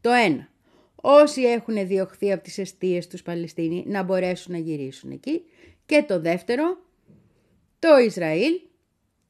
Το 0.00 0.10
ένα, 0.10 0.48
όσοι 0.94 1.42
έχουν 1.42 1.86
διωχθεί 1.86 2.32
από 2.32 2.42
τις 2.42 2.58
αιστείες 2.58 3.06
τους 3.06 3.22
Παλαιστίνοι 3.22 3.84
να 3.86 4.02
μπορέσουν 4.02 4.52
να 4.52 4.58
γυρίσουν 4.58 5.10
εκεί. 5.10 5.42
Και 5.86 6.02
το 6.08 6.20
δεύτερο, 6.20 6.78
το 7.78 7.96
Ισραήλ 7.98 8.60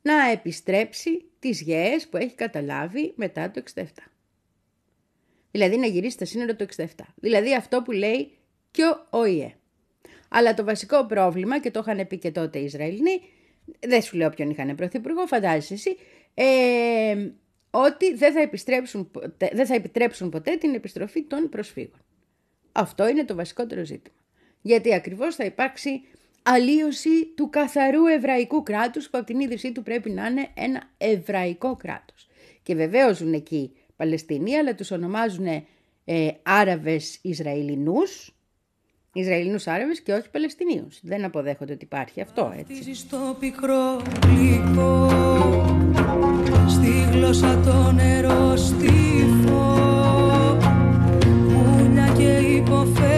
να 0.02 0.30
επιστρέψει 0.30 1.24
τις 1.38 1.60
γέες 1.60 2.08
που 2.08 2.16
έχει 2.16 2.34
καταλάβει 2.34 3.12
μετά 3.16 3.50
το 3.50 3.62
67. 3.74 3.82
Δηλαδή 5.50 5.76
να 5.76 5.86
γυρίσει 5.86 6.12
στα 6.12 6.24
σύνορα 6.24 6.56
το 6.56 6.66
67. 6.76 6.84
Δηλαδή 7.14 7.54
αυτό 7.54 7.82
που 7.82 7.92
λέει 7.92 8.30
και 8.70 8.82
ο 8.84 9.06
ΟΗΕ. 9.10 9.54
Αλλά 10.28 10.54
το 10.54 10.64
βασικό 10.64 11.06
πρόβλημα, 11.06 11.60
και 11.60 11.70
το 11.70 11.84
είχαν 11.86 12.06
πει 12.06 12.18
και 12.18 12.30
τότε 12.30 12.58
οι 12.58 12.64
Ισραηλοί, 12.64 13.20
δεν 13.86 14.02
σου 14.02 14.16
λέω 14.16 14.30
ποιον 14.30 14.50
είχαν 14.50 14.74
πρωθυπουργό, 14.74 15.26
φαντάζεσαι 15.26 15.74
εσύ, 15.74 15.96
ε, 16.34 17.30
ότι 17.70 18.14
δεν 18.14 18.32
θα, 18.32 18.40
επιστρέψουν, 18.40 19.10
ποτέ- 19.10 19.54
δεν 19.54 19.66
θα 19.66 19.74
επιτρέψουν 19.74 20.30
ποτέ 20.30 20.56
την 20.56 20.74
επιστροφή 20.74 21.22
των 21.22 21.48
προσφύγων. 21.48 22.00
Αυτό 22.72 23.08
είναι 23.08 23.24
το 23.24 23.34
βασικότερο 23.34 23.84
ζήτημα. 23.84 24.16
Γιατί 24.62 24.94
ακριβώς 24.94 25.34
θα 25.34 25.44
υπάρξει 25.44 26.02
αλλίωση 26.46 27.26
του 27.36 27.50
καθαρού 27.50 28.06
εβραϊκού 28.06 28.62
κράτους 28.62 29.04
που 29.10 29.18
από 29.18 29.26
την 29.26 29.40
ίδρυσή 29.40 29.72
του 29.72 29.82
πρέπει 29.82 30.10
να 30.10 30.26
είναι 30.26 30.48
ένα 30.54 30.82
εβραϊκό 30.98 31.76
κράτος. 31.76 32.28
Και 32.62 32.74
βεβαίως 32.74 33.16
ζουν 33.16 33.32
εκεί 33.32 33.72
Παλαιστίνοι, 33.96 34.56
αλλά 34.56 34.74
τους 34.74 34.90
ονομάζουν 34.90 35.46
ε, 36.04 36.28
Άραβες 36.42 37.18
Ισραηλινούς, 37.22 38.34
Ισραηλινούς 39.12 39.66
Άραβες 39.66 40.00
και 40.00 40.12
όχι 40.12 40.30
Παλαιστινίους. 40.30 40.98
Δεν 41.02 41.24
αποδέχονται 41.24 41.72
ότι 41.72 41.84
υπάρχει 41.84 42.20
αυτό, 42.20 42.52
έτσι. 42.58 42.74
Χτίζει 42.74 42.92
στο 42.92 43.36
πικρό 43.40 44.02
γλυκό 44.22 45.08
Στη 46.68 46.90
γλώσσα 47.12 47.60
το 47.60 47.92
νερό 47.92 48.56
στυφό 48.56 49.76
Πουλιά 51.48 52.12
και 52.16 52.46
υποφέρεις 52.46 53.15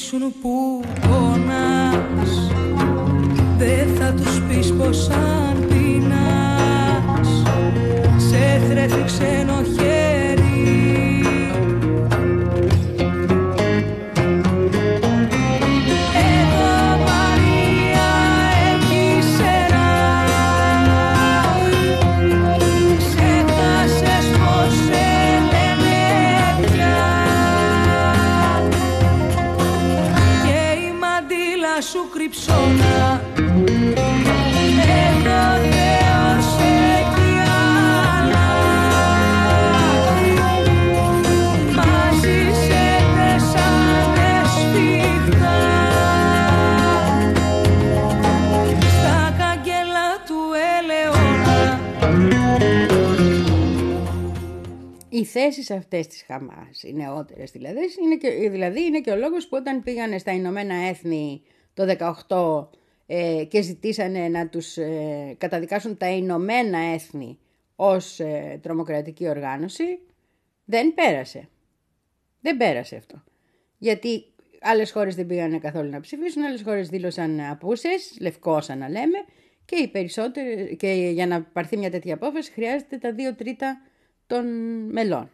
σε 0.00 0.16
ρωτήσουν 0.16 0.34
που 0.42 0.80
πονάς. 1.00 2.50
Δεν 3.58 3.94
θα 3.98 4.12
τους 4.12 4.42
πεις 4.48 4.72
πως 4.72 5.08
αν 5.08 5.66
πεινάς. 5.68 7.28
Σε 8.16 8.62
θρέφει 8.68 9.04
ξένο 9.04 9.62
Οι 55.30 55.32
θέσεις 55.32 55.70
αυτές 55.70 56.06
της 56.06 56.22
Χαμάς, 56.26 56.82
οι 56.82 56.92
νεότερες 56.92 57.50
δηλαδή, 57.50 57.80
είναι 58.04 58.16
και, 58.16 58.50
δηλαδή 58.50 58.84
είναι 58.84 59.00
και 59.00 59.10
ο 59.10 59.16
λόγος 59.16 59.48
που 59.48 59.56
όταν 59.56 59.82
πήγανε 59.82 60.18
στα 60.18 60.32
Ηνωμένα 60.32 60.74
Έθνη 60.74 61.42
το 61.74 61.96
18 62.28 62.66
ε, 63.06 63.44
και 63.44 63.62
ζητήσανε 63.62 64.28
να 64.28 64.48
τους 64.48 64.76
ε, 64.76 65.34
καταδικάσουν 65.38 65.96
τα 65.96 66.08
Ηνωμένα 66.10 66.78
Έθνη 66.78 67.38
ως 67.76 68.20
ε, 68.20 68.58
τρομοκρατική 68.62 69.28
οργάνωση, 69.28 69.98
δεν 70.64 70.94
πέρασε. 70.94 71.48
Δεν 72.40 72.56
πέρασε 72.56 72.96
αυτό. 72.96 73.22
Γιατί 73.78 74.24
άλλες 74.60 74.92
χώρες 74.92 75.14
δεν 75.14 75.26
πήγαν 75.26 75.60
καθόλου 75.60 75.90
να 75.90 76.00
ψηφίσουν, 76.00 76.42
άλλες 76.42 76.62
χώρες 76.62 76.88
δήλωσαν 76.88 77.40
απούσες, 77.40 78.16
λευκόσα 78.20 78.76
να 78.76 78.88
λέμε, 78.88 79.18
και 79.64 79.76
οι 79.76 79.88
περισσότεροι, 79.88 80.76
και 80.76 80.92
για 80.92 81.26
να 81.26 81.42
πάρθει 81.42 81.76
μια 81.76 81.90
τέτοια 81.90 82.14
απόφαση 82.14 82.52
χρειάζεται 82.52 82.98
τα 82.98 83.12
δύο 83.12 83.34
τρίτα 83.34 83.80
των 84.30 84.46
μελών. 84.92 85.30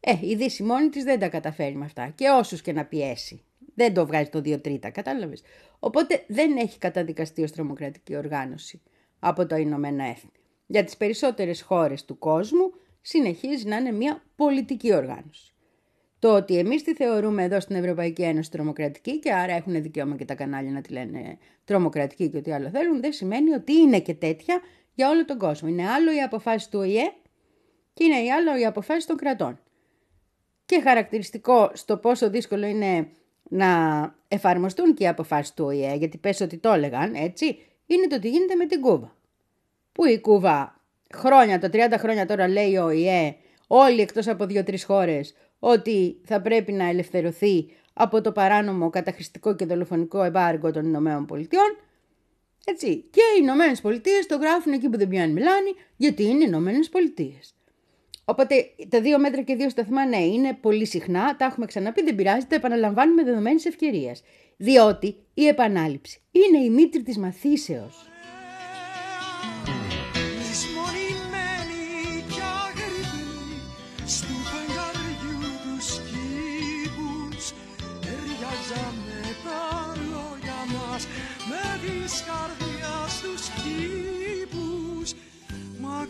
Ε, 0.00 0.18
η 0.20 0.34
Δύση 0.34 0.62
μόνη 0.62 0.88
της 0.88 1.04
δεν 1.04 1.18
τα 1.18 1.28
καταφέρει 1.28 1.74
με 1.74 1.84
αυτά 1.84 2.12
και 2.14 2.28
όσους 2.28 2.62
και 2.62 2.72
να 2.72 2.84
πιέσει. 2.84 3.42
Δεν 3.74 3.94
το 3.94 4.06
βγάζει 4.06 4.28
το 4.28 4.40
δύο 4.40 4.60
τρίτα, 4.60 4.90
κατάλαβες. 4.90 5.42
Οπότε 5.78 6.24
δεν 6.28 6.56
έχει 6.56 6.78
καταδικαστεί 6.78 7.42
ως 7.42 7.52
τρομοκρατική 7.52 8.16
οργάνωση 8.16 8.82
από 9.18 9.46
το 9.46 9.56
Ηνωμένα 9.56 10.04
Έθνη. 10.04 10.30
Για 10.66 10.84
τις 10.84 10.96
περισσότερες 10.96 11.62
χώρες 11.62 12.04
του 12.04 12.18
κόσμου 12.18 12.72
συνεχίζει 13.00 13.66
να 13.66 13.76
είναι 13.76 13.92
μια 13.92 14.22
πολιτική 14.36 14.94
οργάνωση. 14.94 15.52
Το 16.18 16.36
ότι 16.36 16.58
εμείς 16.58 16.82
τη 16.82 16.94
θεωρούμε 16.94 17.42
εδώ 17.42 17.60
στην 17.60 17.76
Ευρωπαϊκή 17.76 18.22
Ένωση 18.22 18.50
τρομοκρατική 18.50 19.18
και 19.18 19.32
άρα 19.32 19.52
έχουν 19.52 19.82
δικαίωμα 19.82 20.16
και 20.16 20.24
τα 20.24 20.34
κανάλια 20.34 20.70
να 20.70 20.80
τη 20.80 20.92
λένε 20.92 21.38
τρομοκρατική 21.64 22.28
και 22.28 22.36
ό,τι 22.36 22.52
άλλο 22.52 22.68
θέλουν, 22.68 23.00
δεν 23.00 23.12
σημαίνει 23.12 23.52
ότι 23.52 23.72
είναι 23.72 24.00
και 24.00 24.14
τέτοια 24.14 24.60
για 24.94 25.08
όλο 25.08 25.24
τον 25.24 25.38
κόσμο. 25.38 25.68
Είναι 25.68 25.88
άλλο 25.88 26.14
η 26.14 26.20
αποφάση 26.20 26.70
του 26.70 26.78
ΟΗΕ 26.78 27.12
και 27.98 28.04
είναι 28.04 28.32
άλλο 28.32 28.58
η 28.58 28.66
αποφάση 28.66 29.06
των 29.06 29.16
κρατών. 29.16 29.58
Και 30.66 30.80
χαρακτηριστικό 30.80 31.70
στο 31.74 31.96
πόσο 31.96 32.30
δύσκολο 32.30 32.66
είναι 32.66 33.08
να 33.42 33.68
εφαρμοστούν 34.28 34.94
και 34.94 35.04
οι 35.04 35.08
αποφάσεις 35.08 35.54
του 35.54 35.64
ΟΗΕ, 35.64 35.94
γιατί 35.94 36.18
πες 36.18 36.40
ότι 36.40 36.56
το 36.58 36.72
έλεγαν, 36.72 37.14
έτσι, 37.14 37.58
είναι 37.86 38.06
το 38.06 38.18
τι 38.18 38.28
γίνεται 38.28 38.54
με 38.54 38.66
την 38.66 38.80
Κούβα. 38.80 39.16
Που 39.92 40.06
η 40.06 40.20
Κούβα 40.20 40.80
χρόνια, 41.14 41.58
το 41.58 41.68
30 41.72 41.94
χρόνια 41.98 42.26
τώρα 42.26 42.48
λέει 42.48 42.76
ο 42.76 42.84
ΟΗΕ, 42.84 43.36
όλοι 43.66 44.00
εκτός 44.00 44.28
από 44.28 44.46
δύο-τρεις 44.46 44.84
χώρες, 44.84 45.34
ότι 45.58 46.20
θα 46.24 46.40
πρέπει 46.40 46.72
να 46.72 46.84
ελευθερωθεί 46.84 47.70
από 47.92 48.20
το 48.20 48.32
παράνομο 48.32 48.90
καταχρηστικό 48.90 49.54
και 49.54 49.66
δολοφονικό 49.66 50.22
εμπάργκο 50.22 50.70
των 50.70 50.84
Ηνωμένων 50.84 51.26
Πολιτειών. 51.26 51.78
Έτσι. 52.66 53.04
Και 53.10 53.20
οι 53.20 53.38
Ηνωμένες 53.40 53.80
Πολιτείες 53.80 54.26
το 54.26 54.36
γράφουν 54.36 54.72
εκεί 54.72 54.88
που 54.88 54.98
δεν 54.98 55.08
πιάνει 55.08 55.32
μιλάνη, 55.32 55.74
γιατί 55.96 56.24
είναι 56.24 56.44
Ηνωμένες 56.44 56.88
Πολιτείες. 56.88 57.52
Οπότε 58.30 58.70
τα 58.88 59.00
δύο 59.00 59.18
μέτρα 59.18 59.42
και 59.42 59.54
δύο 59.54 59.68
σταθμά, 59.70 60.06
ναι, 60.06 60.16
είναι 60.16 60.58
πολύ 60.60 60.86
συχνά, 60.86 61.36
τα 61.36 61.44
έχουμε 61.44 61.66
ξαναπεί, 61.66 62.02
δεν 62.02 62.14
πειράζει, 62.14 62.46
τα 62.46 62.54
επαναλαμβάνουμε 62.54 63.24
δεδομένης 63.24 63.66
ευκαιρίας. 63.66 64.22
Διότι 64.56 65.16
η 65.34 65.46
επανάληψη 65.46 66.20
είναι 66.30 66.64
η 66.64 66.70
μήτρη 66.70 67.02
της 67.02 67.18
μαθήσεως. 67.18 68.06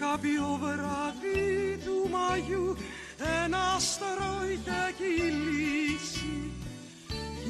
Μ' 0.09 0.11
αγαπητό 0.11 0.59
βράδυ 0.63 1.79
του 1.85 2.09
Μαγιού 2.11 2.77
ένα 3.45 3.59
άστρο 3.77 4.33
είχε 4.53 4.83
κυλήσει 4.99 6.37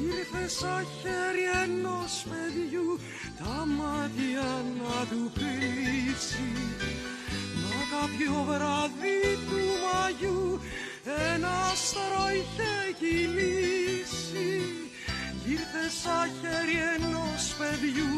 Ήρθε 0.07 0.47
σαν 0.47 0.85
χέρι 0.99 1.45
ενός 1.63 2.25
παιδιού 2.29 2.99
τα 3.39 3.65
μάτια 3.65 4.49
να 4.79 4.97
του 5.09 5.31
κλείσει. 5.37 6.49
Μα 7.61 7.79
κάποιο 7.93 8.33
βράδυ 8.49 9.21
του 9.49 9.61
Μαγιού 9.83 10.59
ένα 11.33 11.51
άστρο 11.71 12.25
είχε 12.37 12.73
κυλήσει 12.99 14.51
Ήρθε 15.53 15.85
σαν 16.01 16.29
χέρι 16.39 16.79
ενός 16.95 17.43
παιδιού 17.59 18.13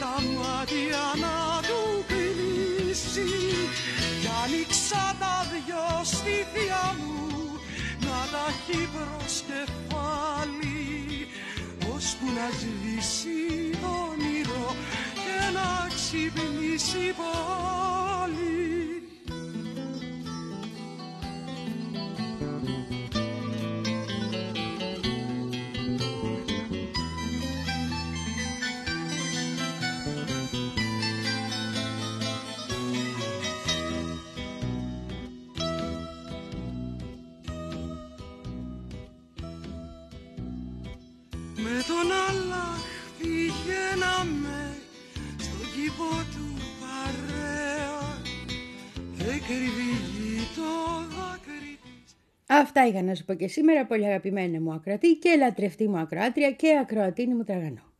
τα 0.00 0.14
μάτια 0.36 1.04
να 1.22 1.60
του 1.68 2.04
κλείσει 2.08 2.73
Κι 2.94 4.28
άνοιξα 4.44 5.16
τα 5.18 5.46
δυο 5.50 6.04
στη 6.04 6.46
θεία 6.52 6.96
μου 6.98 7.60
να 8.00 8.28
τα 8.32 8.46
έχει 8.48 8.88
προς 8.92 9.42
κεφάλι 9.48 11.26
ώσπου 11.94 12.24
να 12.24 12.48
σβήσει 12.58 13.78
το 13.80 13.86
όνειρο 14.10 14.76
και 15.14 15.52
να 15.54 15.88
ξυπνήσει 15.94 17.14
πάλι. 17.16 18.83
Αυτά 52.76 52.88
είχα 52.88 53.02
να 53.02 53.14
σου 53.14 53.24
πω 53.24 53.34
και 53.34 53.48
σήμερα, 53.48 53.86
πολύ 53.86 54.06
αγαπημένη 54.06 54.58
μου 54.58 54.72
ακροατή 54.72 55.14
και 55.14 55.36
λατρευτή 55.38 55.88
μου 55.88 55.98
ακροάτρια 55.98 56.50
και 56.50 56.78
ακροατίνη 56.80 57.34
μου 57.34 57.44
τραγανό. 57.44 57.92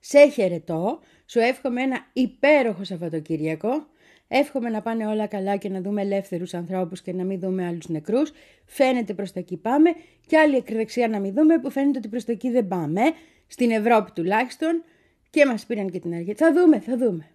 Σε 0.00 0.28
χαιρετώ, 0.28 1.00
σου 1.26 1.38
εύχομαι 1.38 1.82
ένα 1.82 1.98
υπέροχο 2.12 2.84
Σαββατοκύριακο. 2.84 3.86
Εύχομαι 4.28 4.70
να 4.70 4.82
πάνε 4.82 5.06
όλα 5.06 5.26
καλά 5.26 5.56
και 5.56 5.68
να 5.68 5.80
δούμε 5.80 6.02
ελεύθερους 6.02 6.54
ανθρώπους 6.54 7.02
και 7.02 7.12
να 7.12 7.24
μην 7.24 7.40
δούμε 7.40 7.66
άλλους 7.66 7.88
νεκρούς. 7.88 8.32
Φαίνεται 8.64 9.14
προς 9.14 9.32
τα 9.32 9.40
εκεί 9.40 9.56
πάμε 9.56 9.90
και 10.26 10.38
άλλη 10.38 10.56
εκδεξιά 10.56 11.08
να 11.08 11.20
μην 11.20 11.34
δούμε 11.34 11.58
που 11.58 11.70
φαίνεται 11.70 11.98
ότι 11.98 12.08
προς 12.08 12.24
τα 12.24 12.32
εκεί 12.32 12.50
δεν 12.50 12.68
πάμε. 12.68 13.00
Στην 13.46 13.70
Ευρώπη 13.70 14.10
τουλάχιστον 14.14 14.84
και 15.30 15.46
μας 15.46 15.66
πήραν 15.66 15.90
και 15.90 16.00
την 16.00 16.14
αρχή. 16.14 16.34
Θα 16.34 16.52
δούμε, 16.52 16.80
θα 16.80 16.96
δούμε. 16.96 17.30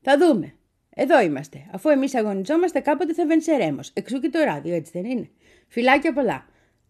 Θα 0.00 0.18
δούμε. 0.18 0.54
Εδώ 0.94 1.20
είμαστε. 1.20 1.66
Αφού 1.72 1.88
εμείς 1.88 2.14
αγωνιζόμαστε 2.14 2.80
κάποτε 2.80 3.12
θα 3.14 3.26
βενσερέμος. 3.26 3.90
Εξού 3.94 4.20
και 4.20 4.28
το 4.28 4.38
ράδιο, 4.44 4.74
έτσι 4.74 4.92
δεν 4.94 5.04
είναι. 5.04 5.30
Φιλάκια 5.74 6.12
πολλά. 6.12 6.44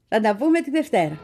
Θα 0.09 0.21
τα 0.21 0.37
πούμε 0.37 0.61
τη 0.61 0.71
Δευτέρα. 0.71 1.19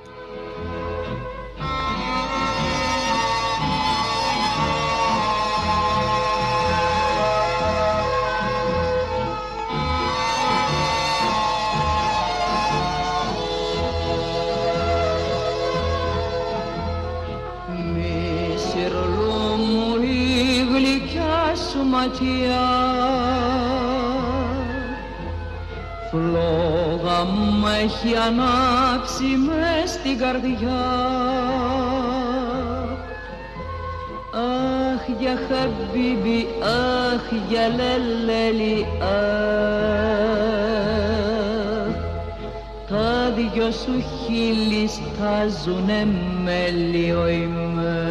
Μισηρλού 17.95 19.57
μου 19.57 20.03
η 20.03 20.67
γλυκιά 20.71 21.55
σου 21.55 21.85
ματιά 21.85 22.88
Φλόγα 27.19 27.31
μου 27.33 27.67
έχει 27.67 28.17
ανάψει 28.17 29.25
μες 29.25 29.91
στην 29.91 30.19
καρδιά. 30.19 30.85
Αχ 34.95 35.03
για 35.19 35.39
χαμπίμπι, 35.49 36.47
αχ 36.63 37.25
για 37.49 37.69
λελέλη, 37.69 38.87
αχ. 39.01 39.17
Τα 42.89 43.33
δυο 43.37 43.71
σου 43.71 43.95
χείλη 44.01 44.89
στάζουνε 44.89 46.01
μελιοημέ 46.45 48.09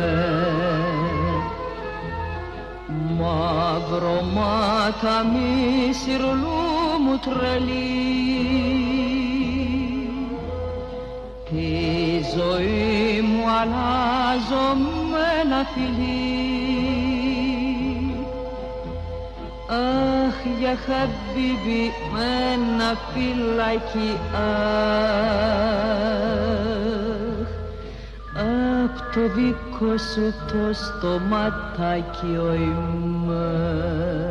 Μαύρο 3.20 4.22
μάτα 4.34 5.26
μη 5.32 5.94
σιρλού 5.94 6.58
μου 7.04 7.20
τρελή 7.20 8.87
Τη 11.50 12.20
ζωή 12.36 13.22
μου 13.22 13.44
αλλάζω 13.62 14.76
με 15.12 15.26
ένα 15.44 15.62
φιλί 15.74 16.28
Αχ 19.70 20.38
για 20.60 20.76
χαμπίμπι 20.86 21.84
με 22.14 22.28
ένα 22.54 22.90
φυλάκι 23.14 24.12
Αχ, 24.34 24.42
αχ 28.36 28.48
απ' 28.84 29.00
το 29.14 29.22
δικό 29.36 29.98
σου 29.98 30.34
το 30.48 30.64
στοματάκι 30.74 32.32
ο 32.38 32.54
είμαι. 32.54 34.27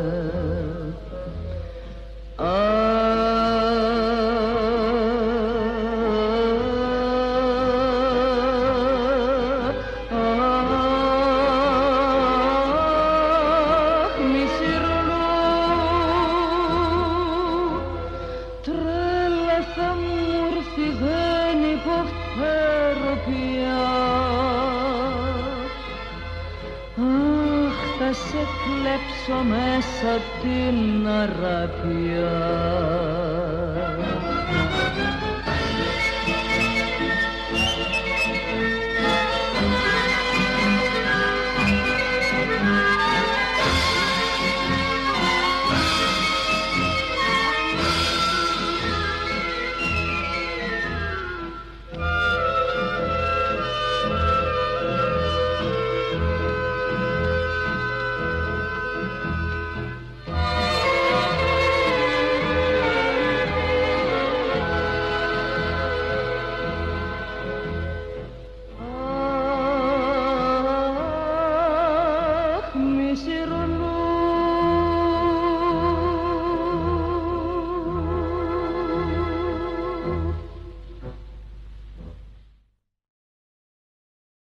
Μέσα 29.77 30.21
την 30.43 31.09
αραπιά. 31.09 32.96